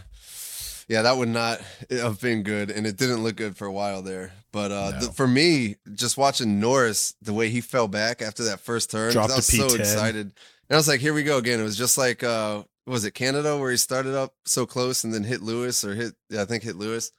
[0.88, 4.02] yeah, that would not have been good and it didn't look good for a while
[4.02, 4.32] there.
[4.52, 4.98] But uh No.
[5.00, 9.16] th- for me, just watching Norris, the way he fell back after that first turn,
[9.16, 10.26] I was so excited.
[10.26, 11.60] And I was like, here we go again.
[11.60, 15.14] It was just like uh was it Canada where he started up so close and
[15.14, 17.12] then hit Lewis or hit yeah, I think hit Lewis.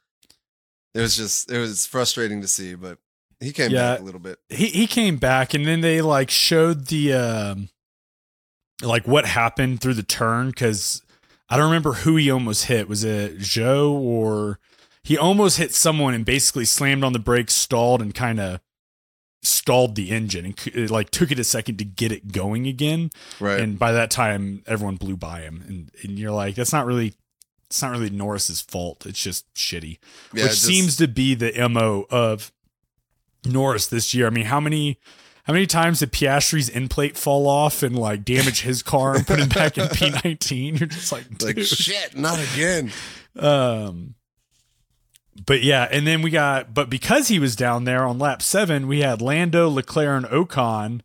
[0.94, 2.98] It was just it was frustrating to see, but
[3.40, 3.92] he came Yeah.
[3.92, 4.38] back a little bit.
[4.50, 7.68] he he came back and then they like showed the um
[8.82, 11.02] like what happened through the turn because
[11.48, 12.88] I don't remember who he almost hit.
[12.88, 14.58] Was it Zhou or
[15.04, 18.60] he almost hit someone and basically slammed on the brakes, stalled, and kind of
[19.44, 23.10] stalled the engine and it, like took it a second to get it going again.
[23.40, 23.58] Right.
[23.60, 27.14] And by that time, everyone blew by him, and and you're like, that's not really.
[27.66, 29.06] It's not really Norris's fault.
[29.06, 29.98] It's just shitty
[30.34, 32.52] yeah, which just- seems to be the mo of
[33.46, 34.26] Norris this year.
[34.26, 34.98] I mean, how many
[35.44, 39.26] how many times did Piastri's end plate fall off and like damage his car and
[39.26, 40.76] put him back in P nineteen?
[40.76, 42.92] You're just like, like shit, not again.
[43.38, 44.14] um.
[45.46, 48.86] But yeah, and then we got, but because he was down there on lap seven,
[48.86, 51.00] we had Lando, Leclerc, and Ocon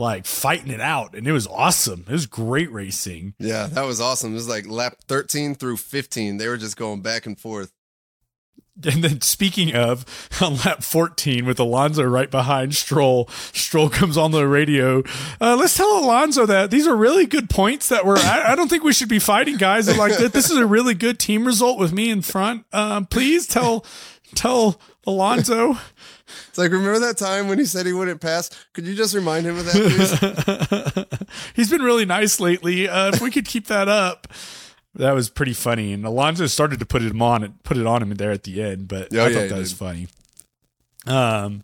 [0.00, 2.04] like fighting it out, and it was awesome.
[2.08, 3.34] It was great racing.
[3.38, 4.32] Yeah, that was awesome.
[4.32, 6.38] It was like lap 13 through 15.
[6.38, 7.70] They were just going back and forth.
[8.90, 10.04] And then speaking of,
[10.40, 15.02] on lap 14 with Alonso right behind Stroll, Stroll comes on the radio.
[15.40, 18.68] Uh, let's tell Alonso that these are really good points that we're, I, I don't
[18.68, 20.16] think we should be fighting guys like.
[20.16, 22.64] This is a really good team result with me in front.
[22.72, 23.84] Um, please tell,
[24.34, 25.76] tell Alonso.
[26.48, 28.50] It's like, remember that time when he said he wouldn't pass?
[28.72, 31.28] Could you just remind him of that, please?
[31.54, 32.88] He's been really nice lately.
[32.88, 34.28] Uh, if we could keep that up.
[34.94, 38.14] That was pretty funny, and Alonso started to put it on put it on him
[38.14, 39.78] there at the end, but Oh, I yeah, thought that was did.
[39.78, 40.08] funny.
[41.06, 41.62] Um,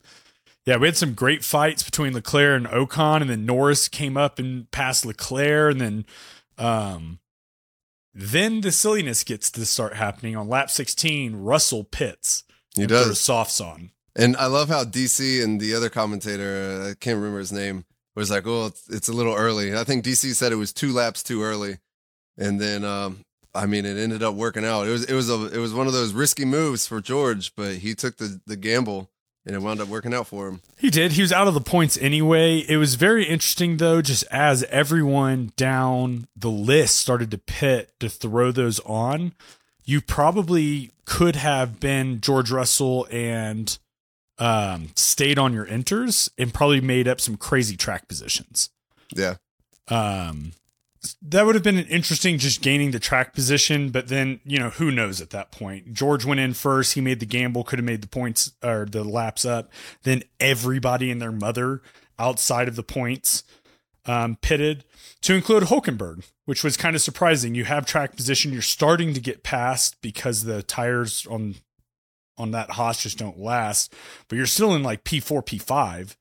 [0.65, 4.39] yeah, we had some great fights between Leclerc and Ocon, and then Norris came up
[4.39, 6.07] and passed Leclerc, and then,
[6.59, 7.19] um,
[8.15, 11.37] then the silliness gets to start happening on lap 16.
[11.37, 12.45] Russell pits.
[12.75, 13.21] He does.
[13.21, 13.91] softs on.
[14.15, 17.85] And I love how DC and the other commentator, uh, I can't remember his name,
[18.15, 19.77] was like, oh, it's, it's a little early.
[19.77, 21.79] I think DC said it was two laps too early.
[22.39, 23.21] And then, um,
[23.55, 24.87] I mean, it ended up working out.
[24.87, 27.77] It was, it was a, it was one of those risky moves for George, but
[27.77, 29.11] he took the, the gamble
[29.47, 30.61] and it wound up working out for him.
[30.77, 31.13] He did.
[31.13, 32.59] He was out of the points anyway.
[32.69, 38.09] It was very interesting though, just as everyone down the list started to pit to
[38.09, 39.33] throw those on,
[39.85, 43.79] you probably could have been George Russell and
[44.39, 48.71] um, stayed on your inters and probably made up some crazy track positions.
[49.15, 49.37] Yeah.
[49.89, 50.53] Um,
[51.23, 54.71] that would have been an interesting just gaining the track position, but then you know
[54.71, 55.93] who knows at that point.
[55.93, 56.95] George went in first.
[56.95, 59.71] He made the gamble, could have made the points or the laps up.
[60.03, 61.83] Then everybody and their mother
[62.19, 63.45] outside of the points
[64.07, 64.85] um, pitted,
[65.23, 67.55] to include Hulkenberg, which was kind of surprising.
[67.55, 71.57] You have track position, you're starting to get past because the tires on
[72.39, 73.95] on that Haas just don't last,
[74.29, 76.17] but you're still in like P4, P5.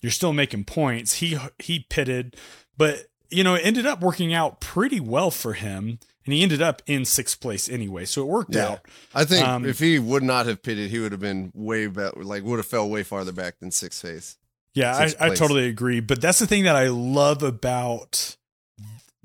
[0.00, 1.14] You're still making points.
[1.14, 2.36] He he pitted,
[2.76, 5.98] but you know, it ended up working out pretty well for him.
[6.24, 8.04] And he ended up in sixth place anyway.
[8.04, 8.68] So it worked Yeah.
[8.72, 8.80] out.
[9.14, 12.12] I think Um, if he would not have pitted, he would have been way back,
[12.16, 14.36] like would have fell way farther back than sixth place.
[14.74, 15.38] Yeah, I, Sixth I place.
[15.38, 16.00] totally agree.
[16.00, 18.36] But that's the thing that I love about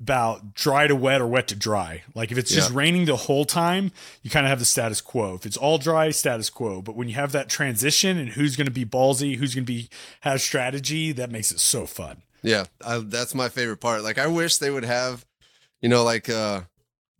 [0.00, 2.02] about dry to wet or wet to dry.
[2.14, 5.34] Like if it's just raining the whole time, you kind of have the status quo.
[5.34, 6.82] If it's all dry, status quo.
[6.82, 9.72] But when you have that transition and who's going to be ballsy, who's going to
[9.72, 9.88] be
[10.20, 12.22] have strategy, that makes it so fun.
[12.44, 14.02] Yeah, I, that's my favorite part.
[14.04, 15.24] Like, I wish they would have,
[15.80, 16.60] you know, like, uh,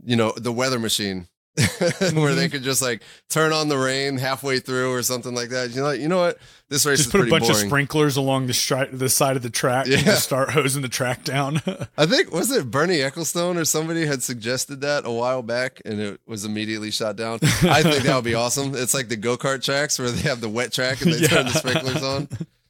[0.05, 2.37] you know, the weather machine, where Mm-hmm.
[2.37, 5.71] they could just like turn on the rain halfway through or something like that.
[5.71, 6.39] You know, you know what?
[6.69, 7.57] This race Just is put a bunch boring.
[7.63, 10.03] of sprinklers along the stri- the side of the track and Yeah.
[10.03, 11.63] just start hosing the track down.
[11.97, 16.01] I think was it Bernie Ecclestone or somebody had suggested that a while back, and
[16.01, 17.39] it was immediately shot down.
[17.63, 18.75] I think that would be awesome.
[18.75, 21.47] It's like the go kart tracks where they have the wet track and they turn
[21.47, 22.29] the sprinklers on.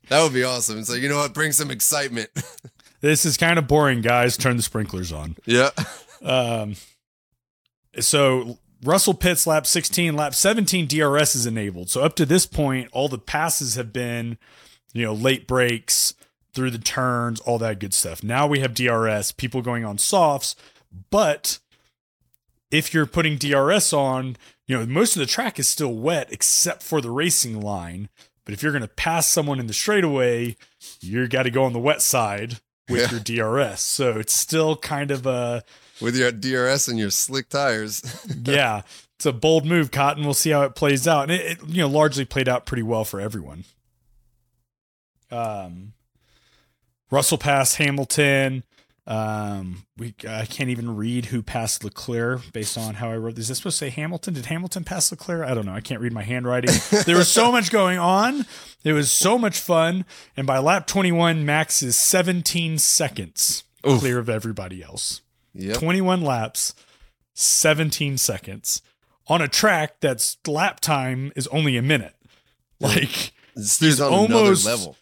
[0.08, 0.78] That would be awesome.
[0.78, 2.30] It's like you know what, bring some excitement.
[3.00, 4.36] this is kind of boring, guys.
[4.36, 5.36] Turn the sprinklers on.
[5.46, 5.70] yeah,
[6.22, 6.76] Um,
[8.00, 11.90] so Russell Pitts lap 16, lap 17 DRS is enabled.
[11.90, 14.38] So up to this point, all the passes have been,
[14.92, 16.14] you know, late breaks
[16.52, 18.22] through the turns, all that good stuff.
[18.22, 20.54] Now we have DRS, people going on softs,
[21.10, 21.58] but
[22.70, 24.36] if you're putting DRS on,
[24.66, 28.08] you know, most of the track is still wet except for the racing line.
[28.44, 30.56] But if you're going to pass someone in the straightaway,
[31.00, 32.58] you got to go on the wet side
[32.90, 33.10] with Yeah.
[33.10, 33.80] your DRS.
[33.80, 35.62] So it's still kind of a
[36.00, 38.02] With your DRS and your slick tires.
[38.44, 38.82] yeah,
[39.16, 40.24] it's a bold move, Cotton.
[40.24, 42.82] We'll see how it plays out, and it, it you know largely played out pretty
[42.82, 43.64] well for everyone.
[45.30, 45.92] Um,
[47.10, 48.64] Russell passed Hamilton.
[49.06, 53.38] Um, we I can't even read who passed Leclerc based on how I wrote.
[53.38, 54.32] Is this supposed to say Hamilton?
[54.32, 55.46] Did Hamilton pass Leclerc?
[55.46, 55.74] I don't know.
[55.74, 56.74] I can't read my handwriting.
[57.04, 58.46] there was so much going on.
[58.82, 60.06] It was so much fun,
[60.38, 64.00] and by lap 21, Max is 17 seconds Oof.
[64.00, 65.20] clear of everybody else.
[65.52, 65.76] Yep.
[65.76, 66.74] 21 laps,
[67.34, 68.82] 17 seconds
[69.26, 72.14] on a track that's lap time is only a minute.
[72.80, 74.96] Like, This dude's on almost- another level.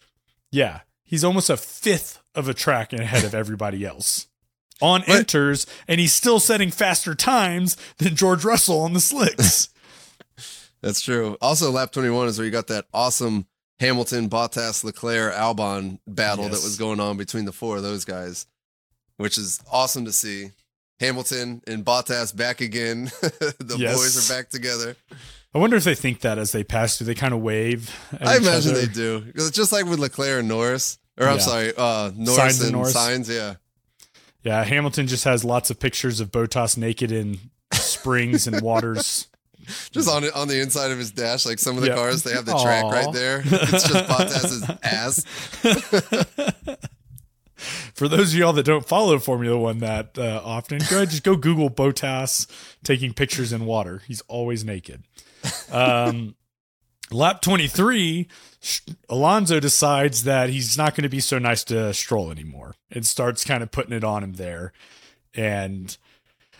[0.51, 4.27] yeah, he's almost a fifth of a track ahead of everybody else
[4.81, 9.69] on But- inters, and he's still setting faster times than George Russell on the slicks.
[10.81, 11.37] That's true.
[11.41, 13.45] Also, lap 21 is where you got that awesome
[13.79, 16.55] Hamilton, Bottas, Leclerc, Albon battle Yes.
[16.59, 18.45] that was going on between the four of those guys,
[19.17, 20.51] which is awesome to see.
[20.99, 23.05] Hamilton and Bottas back again.
[23.21, 23.95] the Yes.
[23.95, 24.95] boys are back together.
[25.53, 27.93] I wonder if they think that as they pass, through, they kind of wave?
[28.13, 28.81] at I each imagine other?
[28.85, 29.21] they do.
[29.35, 30.97] 'Cause it's just like with Leclerc and Norris.
[31.19, 31.43] Or I'm Yeah.
[31.43, 32.93] sorry, uh, Sainz and and Norris.
[32.95, 33.29] Sainz.
[33.29, 33.55] Yeah.
[34.43, 37.39] Yeah, Hamilton just has lots of pictures of Bottas naked in
[37.73, 39.27] springs and waters.
[39.91, 41.95] Just on it on the inside of his dash, like some of the Yeah.
[41.95, 42.89] cars, they have the track Aw.
[42.89, 43.41] right there.
[43.45, 45.23] It's just Bottas's ass.
[47.95, 51.23] For those of y'all that don't follow Formula One that uh, often, go ahead, just
[51.23, 52.45] go Google Bottas
[52.83, 54.01] taking pictures in water.
[54.05, 55.03] He's always naked.
[55.71, 56.35] Um,
[57.09, 58.52] lap 23, Sh-
[59.09, 63.43] Alonso decides that he's not going to be so nice to Stroll anymore and starts
[63.43, 64.71] kind of putting it on him there.
[65.33, 65.95] And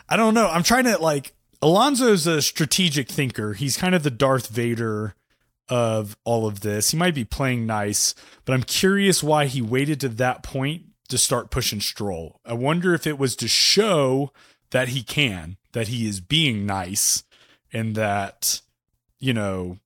[0.10, 0.48] I don't know.
[0.48, 3.54] I'm trying to like, Alonso's a strategic thinker.
[3.54, 5.16] He's kind of the Darth Vader
[5.70, 6.92] of all of this.
[6.92, 8.14] He might be playing nice,
[8.44, 12.42] but I'm curious why he waited to that point to start pushing Stroll.
[12.46, 14.34] I wonder if it was to show
[14.72, 17.24] that he can, that he is being nice,
[17.72, 18.62] and that,
[19.20, 19.78] you know,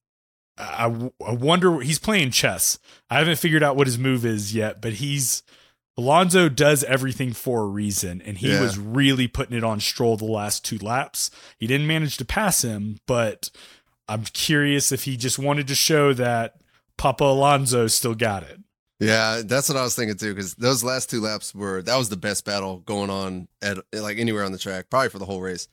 [0.58, 2.80] I, I wonder, he's playing chess.
[3.10, 5.44] I haven't figured out what his move is yet, but he's,
[5.98, 8.62] Alonso does everything for a reason, and he Yeah.
[8.62, 11.32] was really putting it on Stroll the last two laps.
[11.58, 13.50] He didn't manage to pass him, but
[14.08, 16.56] I'm curious if he just wanted to show that
[16.98, 18.60] Papa Alonso still got it.
[19.00, 20.34] Yeah, that's what I was thinking too.
[20.34, 24.18] Because those last two laps were that was the best battle going on at like
[24.18, 25.68] anywhere on the track, probably for the whole race.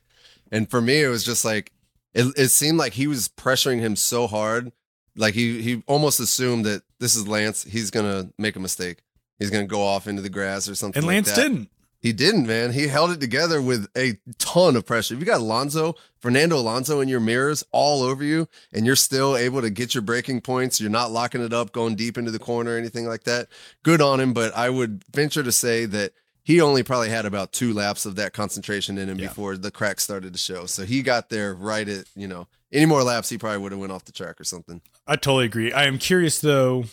[0.52, 1.72] And for me, it was just like
[2.14, 2.32] it.
[2.36, 4.72] It seemed like he was pressuring him so hard,
[5.16, 7.64] like he he almost assumed that this is Lance.
[7.64, 8.98] He's gonna make a mistake.
[9.38, 11.00] He's gonna go off into the grass or something.
[11.00, 11.42] And like Lance that.
[11.42, 11.70] didn't.
[12.04, 12.72] He didn't, man.
[12.72, 15.14] He held it together with a ton of pressure.
[15.14, 19.38] If you got Alonso, Fernando Alonso in your mirrors all over you, and you're still
[19.38, 22.38] able to get your braking points, you're not locking it up, going deep into the
[22.38, 23.48] corner or anything like that.
[23.84, 26.12] Good on him, but I would venture to say that
[26.44, 29.28] he only probably had about two laps of that concentration in him Yeah.
[29.28, 30.66] before the cracks started to show.
[30.66, 33.80] So he got there right at, you know, any more laps, he probably would have
[33.80, 34.80] went off the track or something.
[35.06, 35.72] I totally agree.
[35.72, 36.84] I am curious though,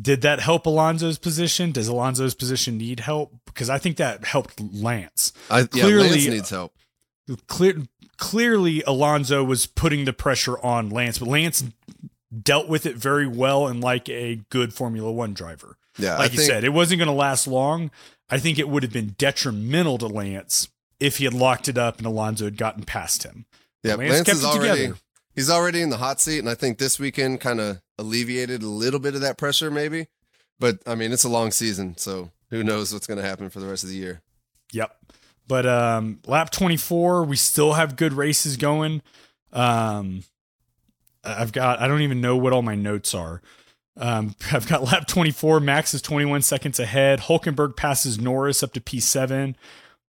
[0.00, 1.72] did that help Alonso's position?
[1.72, 3.32] Does Alonso's position need help?
[3.46, 5.32] Because I think that helped Lance.
[5.50, 6.72] I, Clearly- yeah, Lance needs help.
[7.46, 7.82] Clear,
[8.16, 11.62] clearly, Alonso was putting the pressure on Lance, but Lance
[12.42, 15.76] dealt with it very well and like a good Formula One driver.
[15.98, 17.90] Yeah, I Like you think- said, it wasn't going to last long.
[18.30, 20.68] I think it would have been detrimental to Lance
[21.00, 23.46] if he had locked it up and Alonso had gotten past him.
[23.82, 24.98] Yeah, Lance Lance, kept is it already together.
[25.34, 28.68] he's already in the hot seat, and I think this weekend kind of alleviated a
[28.68, 30.08] little bit of that pressure, maybe.
[30.58, 33.60] But I mean, it's a long season, so who knows what's going to happen for
[33.60, 34.22] the rest of the year?
[34.72, 34.96] Yep.
[35.46, 39.02] But um, lap 24, we still have good races going.
[39.52, 40.24] Um,
[41.24, 43.40] I've got, I don't even know what all my notes are.
[43.98, 47.20] Um, I've got lap 24, Max is 21 seconds ahead.
[47.20, 49.54] Hulkenberg passes Norris up to P7.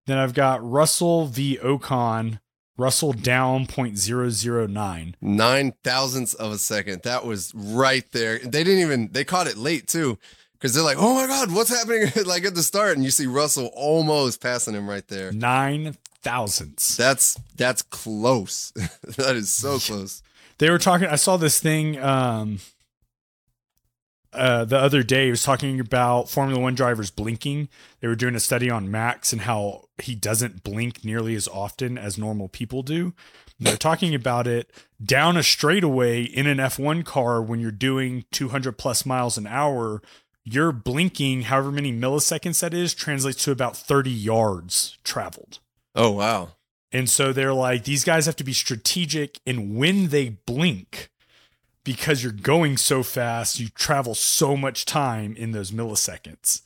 [0.05, 1.57] Then I've got Russell v.
[1.61, 2.39] Ocon,
[2.77, 5.13] Russell down 0.009.
[5.21, 7.03] Nine thousandths of a second.
[7.03, 8.39] That was right there.
[8.39, 10.17] They didn't even they caught it late too,
[10.53, 13.27] because they're like, "Oh my god, what's happening?" like at the start, and you see
[13.27, 15.31] Russell almost passing him right there.
[15.31, 16.95] Nine thousandths.
[16.95, 18.71] That's that's close.
[19.17, 20.23] that is so close.
[20.57, 22.59] they were talking i saw this thing um
[24.33, 27.69] uh the other day he was talking about formula one drivers blinking.
[27.99, 31.97] They were doing a study on max and how he doesn't blink nearly as often
[31.97, 33.13] as normal people do.
[33.59, 34.71] They're talking about it
[35.03, 40.01] down a straightaway in an f1 car when you're doing 200 plus miles an hour
[40.45, 45.59] you're blinking however many milliseconds that is translates to about 30 yards traveled.
[45.95, 46.49] Oh wow.
[46.91, 51.09] and so they're like, these guys have to be strategic in when they blink
[51.89, 56.61] because you're going so fast, you travel so much time in those milliseconds.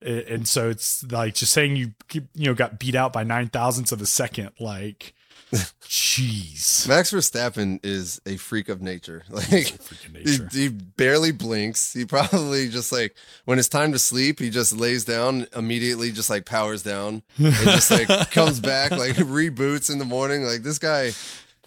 [0.00, 3.90] And so it's like just saying you you know got beat out by nine thousandths
[3.90, 4.50] of a second.
[4.60, 5.14] Like,
[5.82, 9.24] jeez, Max Verstappen is a freak of nature.
[9.30, 10.48] Like freaking he, nature.
[10.52, 11.92] he barely blinks.
[11.92, 16.30] He probably just like when it's time to sleep, he just lays down immediately, just
[16.30, 20.44] like powers down and just like comes back, like reboots in the morning.
[20.44, 21.10] Like this guy,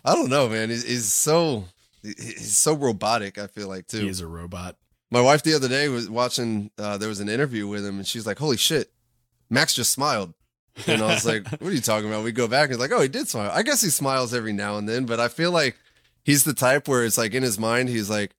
[0.05, 0.69] I don't know, man.
[0.69, 1.65] He's, he's so
[2.17, 3.37] he's so robotic.
[3.37, 4.05] I feel like too.
[4.05, 4.77] He's a robot.
[5.11, 6.71] My wife the other day was watching.
[6.77, 8.91] Uh, there was an interview with him, and she's like, "Holy shit,
[9.49, 10.33] Max just smiled."
[10.87, 12.91] And I was like, "What are you talking about?" We go back and it's like,
[12.91, 15.51] "Oh, he did smile." I guess he smiles every now and then, but I feel
[15.51, 15.77] like
[16.23, 18.35] he's the type where it's like in his mind, he's like, "Oh,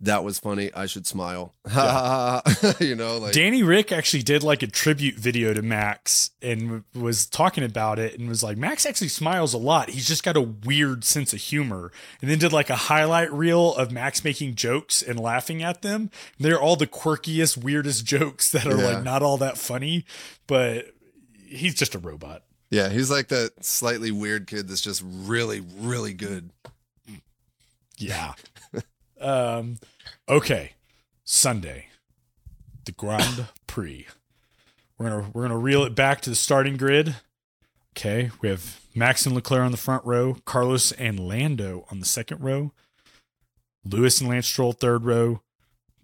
[0.00, 0.70] that was funny.
[0.74, 1.54] I should smile."
[2.80, 6.84] you know, like Danny Rick actually did like a tribute video to Max and w-
[6.94, 9.90] was talking about it and was like, Max actually smiles a lot.
[9.90, 11.90] He's just got a weird sense of humor.
[12.20, 16.10] And then did like a highlight reel of Max making jokes and laughing at them.
[16.38, 18.86] They're all the quirkiest, weirdest jokes that are Yeah.
[18.94, 20.04] like not all that funny,
[20.46, 20.92] but
[21.46, 22.42] he's just a robot.
[22.70, 26.50] yeah, he's like that slightly weird kid that's just really, really good.
[27.96, 28.34] Yeah.
[29.20, 29.78] Um,
[30.28, 30.72] okay.
[31.24, 31.88] Sunday,
[32.86, 34.06] the Grand Prix.
[34.96, 37.16] We're gonna we're gonna reel it back to the starting grid.
[37.96, 42.06] Okay, we have Max and Leclerc on the front row, Carlos and Lando on the
[42.06, 42.72] second row,
[43.84, 45.42] Lewis and Lance Stroll third row,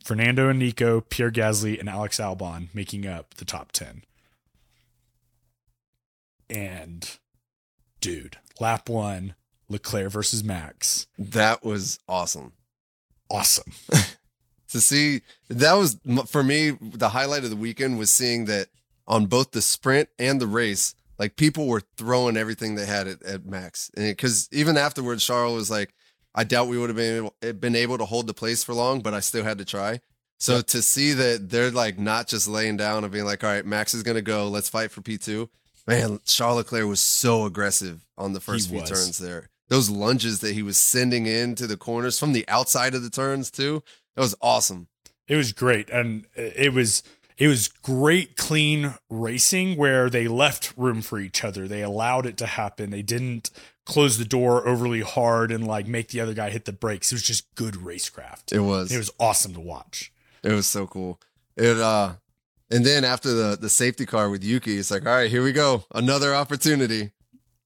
[0.04, 4.02] Fernando and Nico, Pierre Gasly, and Alex Albon making up the top ten.
[6.50, 7.18] And
[8.00, 9.34] dude, lap one,
[9.68, 11.06] Leclerc versus Max.
[11.18, 12.52] That was awesome.
[13.34, 13.72] Awesome.
[14.68, 18.68] to see that was for me the highlight of the weekend was seeing that
[19.06, 23.22] on both the sprint and the race like people were throwing everything they had at,
[23.22, 23.90] at max.
[23.94, 25.94] Because even afterwards charles was like
[26.34, 28.74] i doubt we would have been able, eh, been able to hold the place for
[28.74, 30.00] long but i still had to try.
[30.38, 33.64] So to see that they're like not just laying down and being like all right
[33.64, 35.48] max is going to go let's fight for p2
[35.86, 38.90] man charles leclerc was so aggressive on the first He few was.
[38.90, 43.02] turns there those lunges that he was sending into the corners from the outside of
[43.02, 43.82] the turns too
[44.14, 44.88] that was awesome.
[45.26, 47.02] It was great, and it was
[47.36, 51.66] it was great, clean racing where they left room for each other.
[51.66, 52.90] They allowed it to happen.
[52.90, 53.50] They didn't
[53.84, 57.10] close the door overly hard and like make the other guy hit the brakes.
[57.10, 58.52] It was just good racecraft.
[58.52, 58.92] It was.
[58.92, 60.12] It was awesome to watch.
[60.42, 61.20] It was so cool.
[61.56, 62.14] It uh
[62.70, 65.52] and then after the the safety car with Yuki, it's like, all right, here we
[65.52, 65.84] go.
[65.94, 67.10] Another opportunity.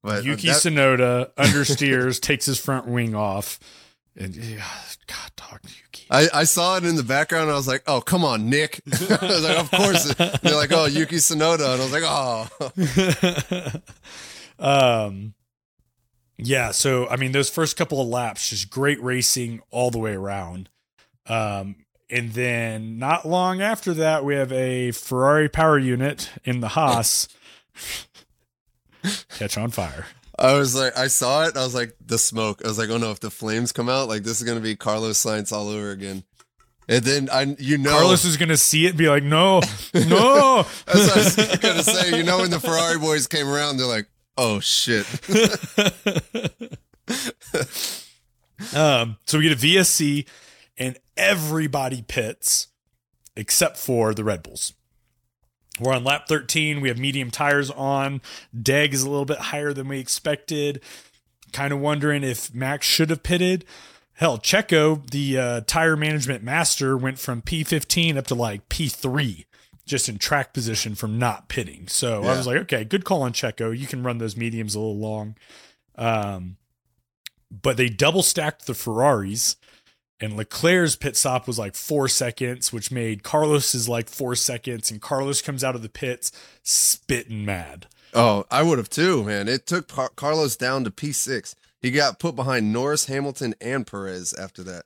[0.08, 3.58] But uh, Yuki that- Tsunoda understeers, takes his front wing off,
[4.16, 4.64] and yeah,
[5.06, 6.06] God, dog Yuki.
[6.10, 8.80] I, I saw it in the background and I was like, oh, come on, Nick.
[8.92, 10.14] I was like, of course.
[10.14, 11.74] They're like, oh, Yuki Tsunoda.
[11.74, 13.82] And I was like, oh.
[14.58, 15.34] um
[16.36, 20.14] yeah so i mean those first couple of laps just great racing all the way
[20.14, 20.68] around
[21.26, 21.76] um
[22.10, 27.28] and then not long after that we have a ferrari power unit in the haas
[29.38, 30.06] catch on fire
[30.38, 31.56] I was like, I saw it.
[31.56, 32.62] I was like, the smoke.
[32.64, 34.76] I was like, oh no, if the flames come out, like this is gonna be
[34.76, 36.22] Carlos Sainz all over again.
[36.88, 39.58] And then I, you know, carlos is gonna see it and be like no
[39.94, 42.16] no That's what I was gonna say.
[42.16, 45.06] You know, when the Ferrari boys came around, they're like, "Oh shit!"
[48.74, 50.26] um, so we get a VSC,
[50.78, 52.68] and everybody pits
[53.36, 54.72] except for the Red Bulls.
[55.80, 56.80] We're on lap 13.
[56.80, 58.20] We have medium tires on.
[58.60, 60.80] Deg is a little bit higher than we expected.
[61.52, 63.64] Kind of wondering if Max should have pitted.
[64.14, 69.44] Hell, Checo, the uh, tire management master, went from P15 up to like P3
[69.88, 71.88] just in track position from not pitting.
[71.88, 73.76] So I was like, okay, good call on Checo.
[73.76, 75.34] You can run those mediums a little long.
[75.96, 76.58] Um,
[77.50, 79.56] but they double stacked the Ferraris,
[80.20, 85.00] and Leclerc's pit stop was like four seconds, which made Carlos's like four seconds, and
[85.00, 87.86] Carlos comes out of the pits spitting mad.
[88.14, 89.48] Oh, I would have too, man.
[89.48, 91.54] It took Car- Carlos down to P6.
[91.80, 94.84] He got put behind Norris, Hamilton, and Perez after that.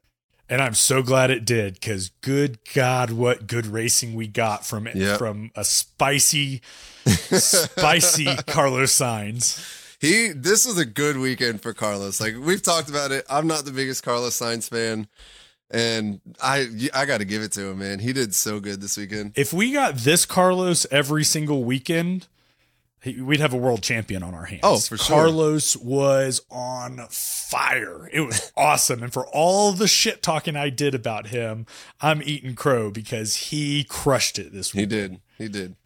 [0.49, 4.87] And I'm so glad it did because good God, what good racing we got from
[4.87, 5.17] it Yep.
[5.19, 6.61] from a spicy,
[7.07, 9.79] spicy Carlos Sainz.
[10.03, 12.21] He this was a good weekend for Carlos.
[12.21, 13.25] Like we've talked about it.
[13.31, 15.07] I'm not the biggest Carlos Sainz fan,
[15.71, 18.01] and I I got to give it to him, man.
[18.01, 19.35] He did so good this weekend.
[19.37, 22.27] If we got this Carlos every single weekend,
[23.05, 24.63] we'd have a world champion on our hands.
[24.65, 25.17] Oh, for sure.
[25.19, 28.11] Carlos was on fire.
[28.13, 29.05] It was awesome.
[29.05, 31.65] And for all the shit talking I did about him,
[32.01, 34.91] I'm eating crow because he crushed it this weekend.
[34.93, 35.21] He did.
[35.39, 35.77] He did.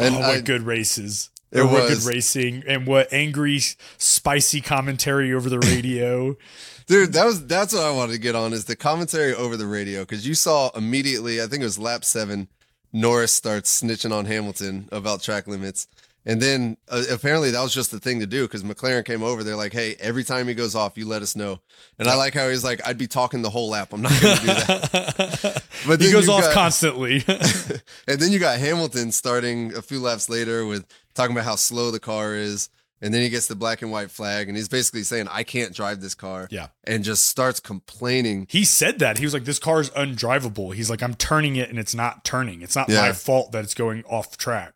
[0.00, 1.30] Oh, and And oh, what I- good races.
[1.50, 2.06] It was.
[2.06, 3.60] racing and what angry,
[3.96, 6.36] spicy commentary over the radio.
[6.86, 9.66] Dude, that was that's what I wanted to get on is the commentary over the
[9.66, 11.40] radio because you saw immediately.
[11.40, 12.48] I think it was lap seven.
[12.92, 15.86] Norris starts snitching on Hamilton about track limits.
[16.28, 19.42] And then uh, apparently that was just the thing to do because McLaren came over.
[19.42, 21.60] They're like, "Hey, every time he goes off, you let us know."
[21.98, 23.94] And I like how he's like, "I'd be talking the whole lap.
[23.94, 27.24] I'm not going to do that." but he goes off got, constantly.
[28.08, 30.84] and then you got Hamilton starting a few laps later with
[31.18, 32.70] talking about how slow the car is.
[33.00, 35.72] And then he gets the black and white flag, and he's basically saying, "I can't
[35.72, 38.48] drive this car." Yeah, and just starts complaining.
[38.50, 41.70] He said that he was like, "This car is undrivable." He's like, "I'm turning it,
[41.70, 42.60] and it's not turning.
[42.60, 43.02] It's not yeah.
[43.02, 44.74] my fault that it's going off track."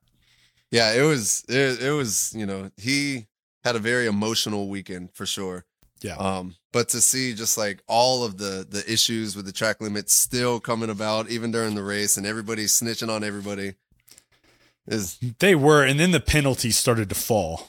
[0.71, 1.45] Yeah, it was.
[1.49, 2.33] It, it was.
[2.37, 3.27] You know, he
[3.65, 5.65] had a very emotional weekend for sure.
[6.01, 6.17] Yeah.
[6.17, 10.15] Um, but to see just like all of the the issues with the track limits
[10.15, 13.75] still coming about, even during the race, and everybody snitching on everybody,
[14.87, 17.69] is they were, and then the penalties started to fall.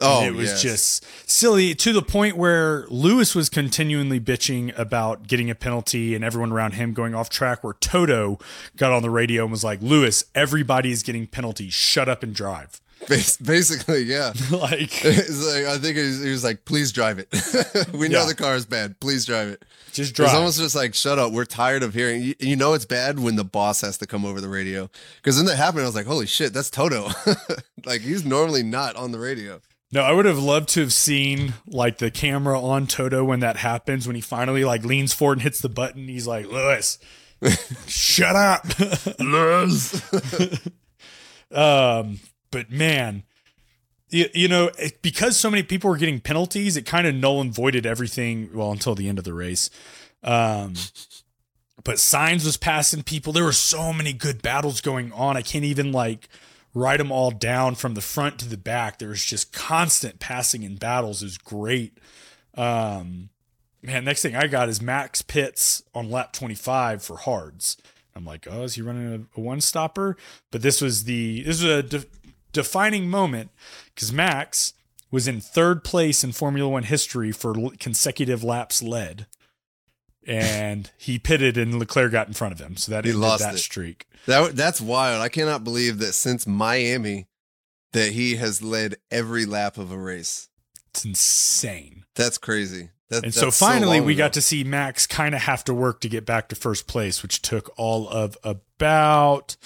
[0.00, 0.62] Oh, and it was yes.
[0.62, 6.24] just silly to the point where Lewis was continually bitching about getting a penalty and
[6.24, 7.62] everyone around him going off track.
[7.62, 8.38] Where Toto
[8.76, 11.72] got on the radio and was like, "Lewis, everybody's getting penalties.
[11.72, 14.32] Shut up and drive." Basically, yeah.
[14.50, 17.28] like, like, I think he was, he was, like, "Please drive it.
[17.92, 18.26] we know yeah.
[18.26, 18.98] the car is bad.
[19.00, 19.64] Please drive it.
[19.92, 21.32] Just drive." It's almost just like, "Shut up.
[21.32, 24.24] We're tired of hearing." You, you know, it's bad when the boss has to come
[24.24, 27.10] over the radio because then that happened, I was like, "Holy shit, that's Toto!"
[27.84, 29.60] like he's normally not on the radio.
[29.90, 33.58] No, I would have loved to have seen like the camera on Toto when that
[33.58, 36.08] happens, when he finally like leans forward and hits the button.
[36.08, 36.98] He's like, Lewis,
[37.86, 38.64] shut up.
[39.18, 40.02] Lewis.
[41.52, 42.18] um,
[42.52, 43.24] but man,
[44.10, 47.52] you, you know, because so many people were getting penalties, it kind of null and
[47.52, 48.50] voided everything.
[48.54, 49.68] Well, until the end of the race.
[50.22, 50.74] Um,
[51.82, 53.32] but Sainz was passing people.
[53.32, 55.36] There were so many good battles going on.
[55.36, 56.28] I can't even like
[56.74, 58.98] write them all down from the front to the back.
[58.98, 61.22] There was just constant passing in battles.
[61.22, 61.98] is great.
[62.54, 63.30] Um,
[63.82, 67.76] man, next thing I got is Max Pitts on lap 25 for hards.
[68.14, 70.16] I'm like, oh, is he running a, a one stopper?
[70.50, 72.04] But this was the this was a de-
[72.52, 73.50] defining moment
[73.94, 74.74] because Max
[75.10, 79.26] was in third place in Formula One history for consecutive laps led
[80.26, 82.76] and he pitted and Leclerc got in front of him.
[82.76, 83.58] So that he lost that it.
[83.58, 84.06] streak.
[84.26, 85.20] That that's wild.
[85.20, 87.26] I cannot believe that since Miami
[87.92, 90.48] that he has led every lap of a race.
[90.90, 92.04] It's insane.
[92.14, 92.90] That's crazy.
[93.10, 94.24] That, and so finally so we ago.
[94.24, 97.22] got to see Max kind of have to work to get back to first place,
[97.22, 99.56] which took all of about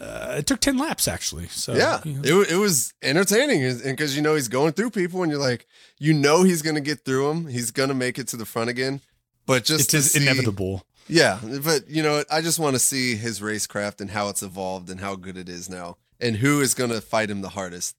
[0.00, 1.48] uh, it took 10 laps actually.
[1.48, 2.40] So yeah, you know.
[2.40, 3.64] it, it was entertaining.
[3.64, 5.66] And cause you know, he's going through people and you're like,
[5.98, 7.46] you know, he's going to get through them.
[7.46, 9.00] He's going to make it to the front again.
[9.46, 10.84] But just it is see, inevitable.
[11.08, 14.90] Yeah, but you know, I just want to see his racecraft and how it's evolved
[14.90, 17.96] and how good it is now, and who is going to fight him the hardest.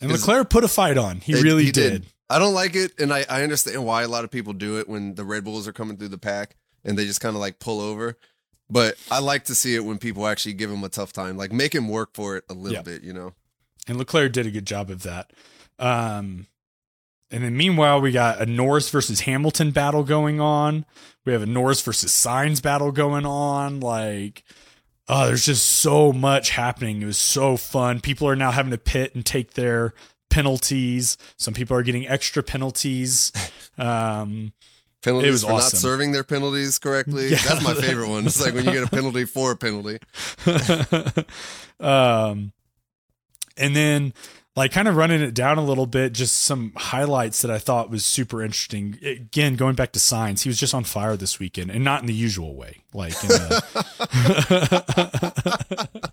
[0.00, 1.20] And Leclerc put a fight on.
[1.20, 2.02] He it, really he did.
[2.02, 2.12] did.
[2.30, 4.88] I don't like it, and I, I understand why a lot of people do it
[4.88, 7.58] when the Red Bulls are coming through the pack and they just kind of like
[7.58, 8.16] pull over.
[8.68, 11.52] But I like to see it when people actually give him a tough time, like
[11.52, 12.82] make him work for it a little yeah.
[12.82, 13.32] bit, you know.
[13.86, 15.32] And Leclerc did a good job of that.
[15.78, 16.48] Um,
[17.30, 20.84] and then meanwhile, we got a Norris versus Hamilton battle going on.
[21.24, 23.80] We have a Norris versus Sainz battle going on.
[23.80, 24.42] Like,
[25.08, 27.02] oh, there's just so much happening.
[27.02, 28.00] It was so fun.
[28.00, 29.94] People are now having to pit and take their
[30.30, 31.16] penalties.
[31.36, 33.32] Some people are getting extra penalties.
[33.78, 34.54] Um,
[35.06, 35.76] penalties for awesome.
[35.76, 37.28] not serving their penalties correctly.
[37.28, 37.38] Yeah.
[37.46, 38.26] That's my favorite one.
[38.26, 39.98] It's like when you get a penalty for a penalty.
[41.80, 42.52] um,
[43.56, 44.12] and then
[44.56, 47.90] like kind of running it down a little bit, just some highlights that I thought
[47.90, 48.98] was super interesting.
[49.04, 52.06] Again, going back to Sainz, he was just on fire this weekend, and not in
[52.06, 52.78] the usual way.
[52.94, 53.14] Like,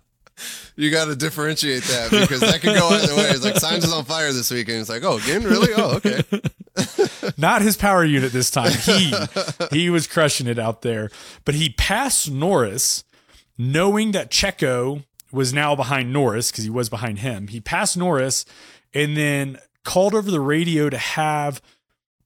[0.76, 3.30] you got to differentiate that because that could go either way.
[3.30, 4.80] It's like Sainz is on fire this weekend.
[4.80, 5.72] It's like, oh, again, really?
[5.76, 6.22] Oh, okay.
[7.36, 8.72] not his power unit this time.
[8.72, 9.14] He
[9.70, 11.10] he was crushing it out there,
[11.44, 13.04] but he passed Norris,
[13.56, 17.48] knowing that Checo was now behind Norris because he was behind him.
[17.48, 18.44] He passed Norris
[18.92, 21.60] and then called over the radio to have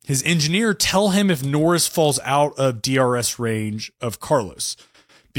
[0.04, 4.76] his engineer tell him if Norris falls out of DRS range of Carlos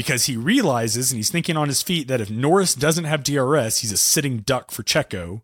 [0.00, 3.80] because he realizes and he's thinking on his feet that if Norris doesn't have DRS,
[3.80, 5.42] he's a sitting duck for Checo.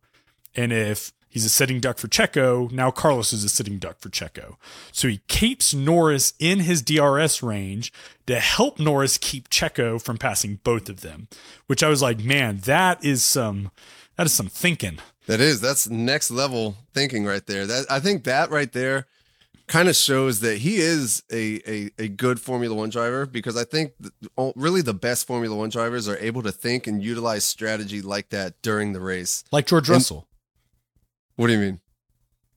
[0.54, 2.72] And if He's a sitting duck for Checo.
[2.72, 4.56] Now Carlos is a sitting duck for Checo.
[4.90, 7.92] So he keeps Norris in his DRS range
[8.26, 11.28] to help Norris keep Checo from passing both of them.
[11.66, 13.70] Which I was like, man, that is some
[14.16, 14.98] that is some thinking.
[15.26, 17.66] That is that's next level thinking right there.
[17.66, 19.06] That I think that right there
[19.68, 23.64] kind of shows that he is a, a, a good Formula One driver because I
[23.64, 23.92] think
[24.54, 28.60] really the best Formula One drivers are able to think and utilize strategy like that
[28.62, 29.42] during the race.
[29.50, 30.28] Like George and, Russell.
[31.36, 31.80] What do you mean?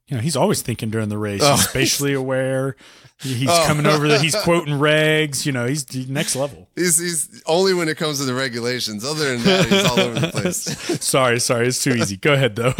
[0.07, 1.41] you know, he's always thinking during the race.
[1.43, 1.51] Oh.
[1.51, 2.76] He's spatially aware.
[3.20, 3.64] He's Oh.
[3.68, 6.68] coming over the, he's quoting regs, you know, he's the next level.
[6.76, 9.05] He's he's only when it comes to the regulations.
[9.05, 11.03] Other than that, he's all over the place.
[11.05, 12.18] sorry, sorry, it's too easy.
[12.18, 12.74] Go ahead though.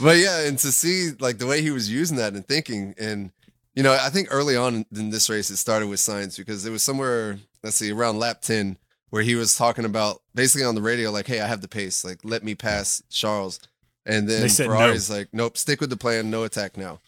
[0.00, 3.30] But yeah, and to see like the way he was using that and thinking, and
[3.74, 6.70] you know, I think early on in this race it started with Sainz because it
[6.70, 8.76] was somewhere, let's see, around lap ten
[9.10, 12.04] where he was talking about basically on the radio like, "Hey, I have the pace.
[12.04, 13.60] Like, let me pass Charles."
[14.04, 14.76] And then said no.
[14.76, 16.30] Ferrari's like, "Nope, stick with the plan.
[16.30, 17.00] No attack now."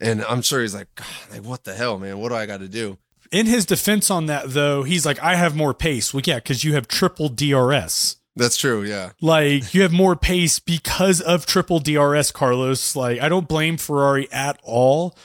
[0.00, 2.18] And I'm sure he's like, God, like, what the hell, man?
[2.18, 2.98] What do I got to do?
[3.30, 6.14] In his defense on that though, he's like, I have more pace.
[6.14, 8.16] Well, yeah, because you have triple DRS.
[8.38, 8.82] That's true.
[8.82, 9.10] Yeah.
[9.20, 12.96] Like you have more pace because of triple DRS, Carlos.
[12.96, 15.16] Like I don't blame Ferrari at all.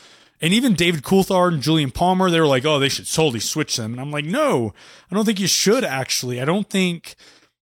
[0.41, 3.78] And even David Coulthard and Julian Palmer, they were like, "Oh, they should totally switch
[3.78, 4.74] them." And I'm like, "No,
[5.09, 5.86] I don't think you should.
[5.86, 7.16] Actually, I don't think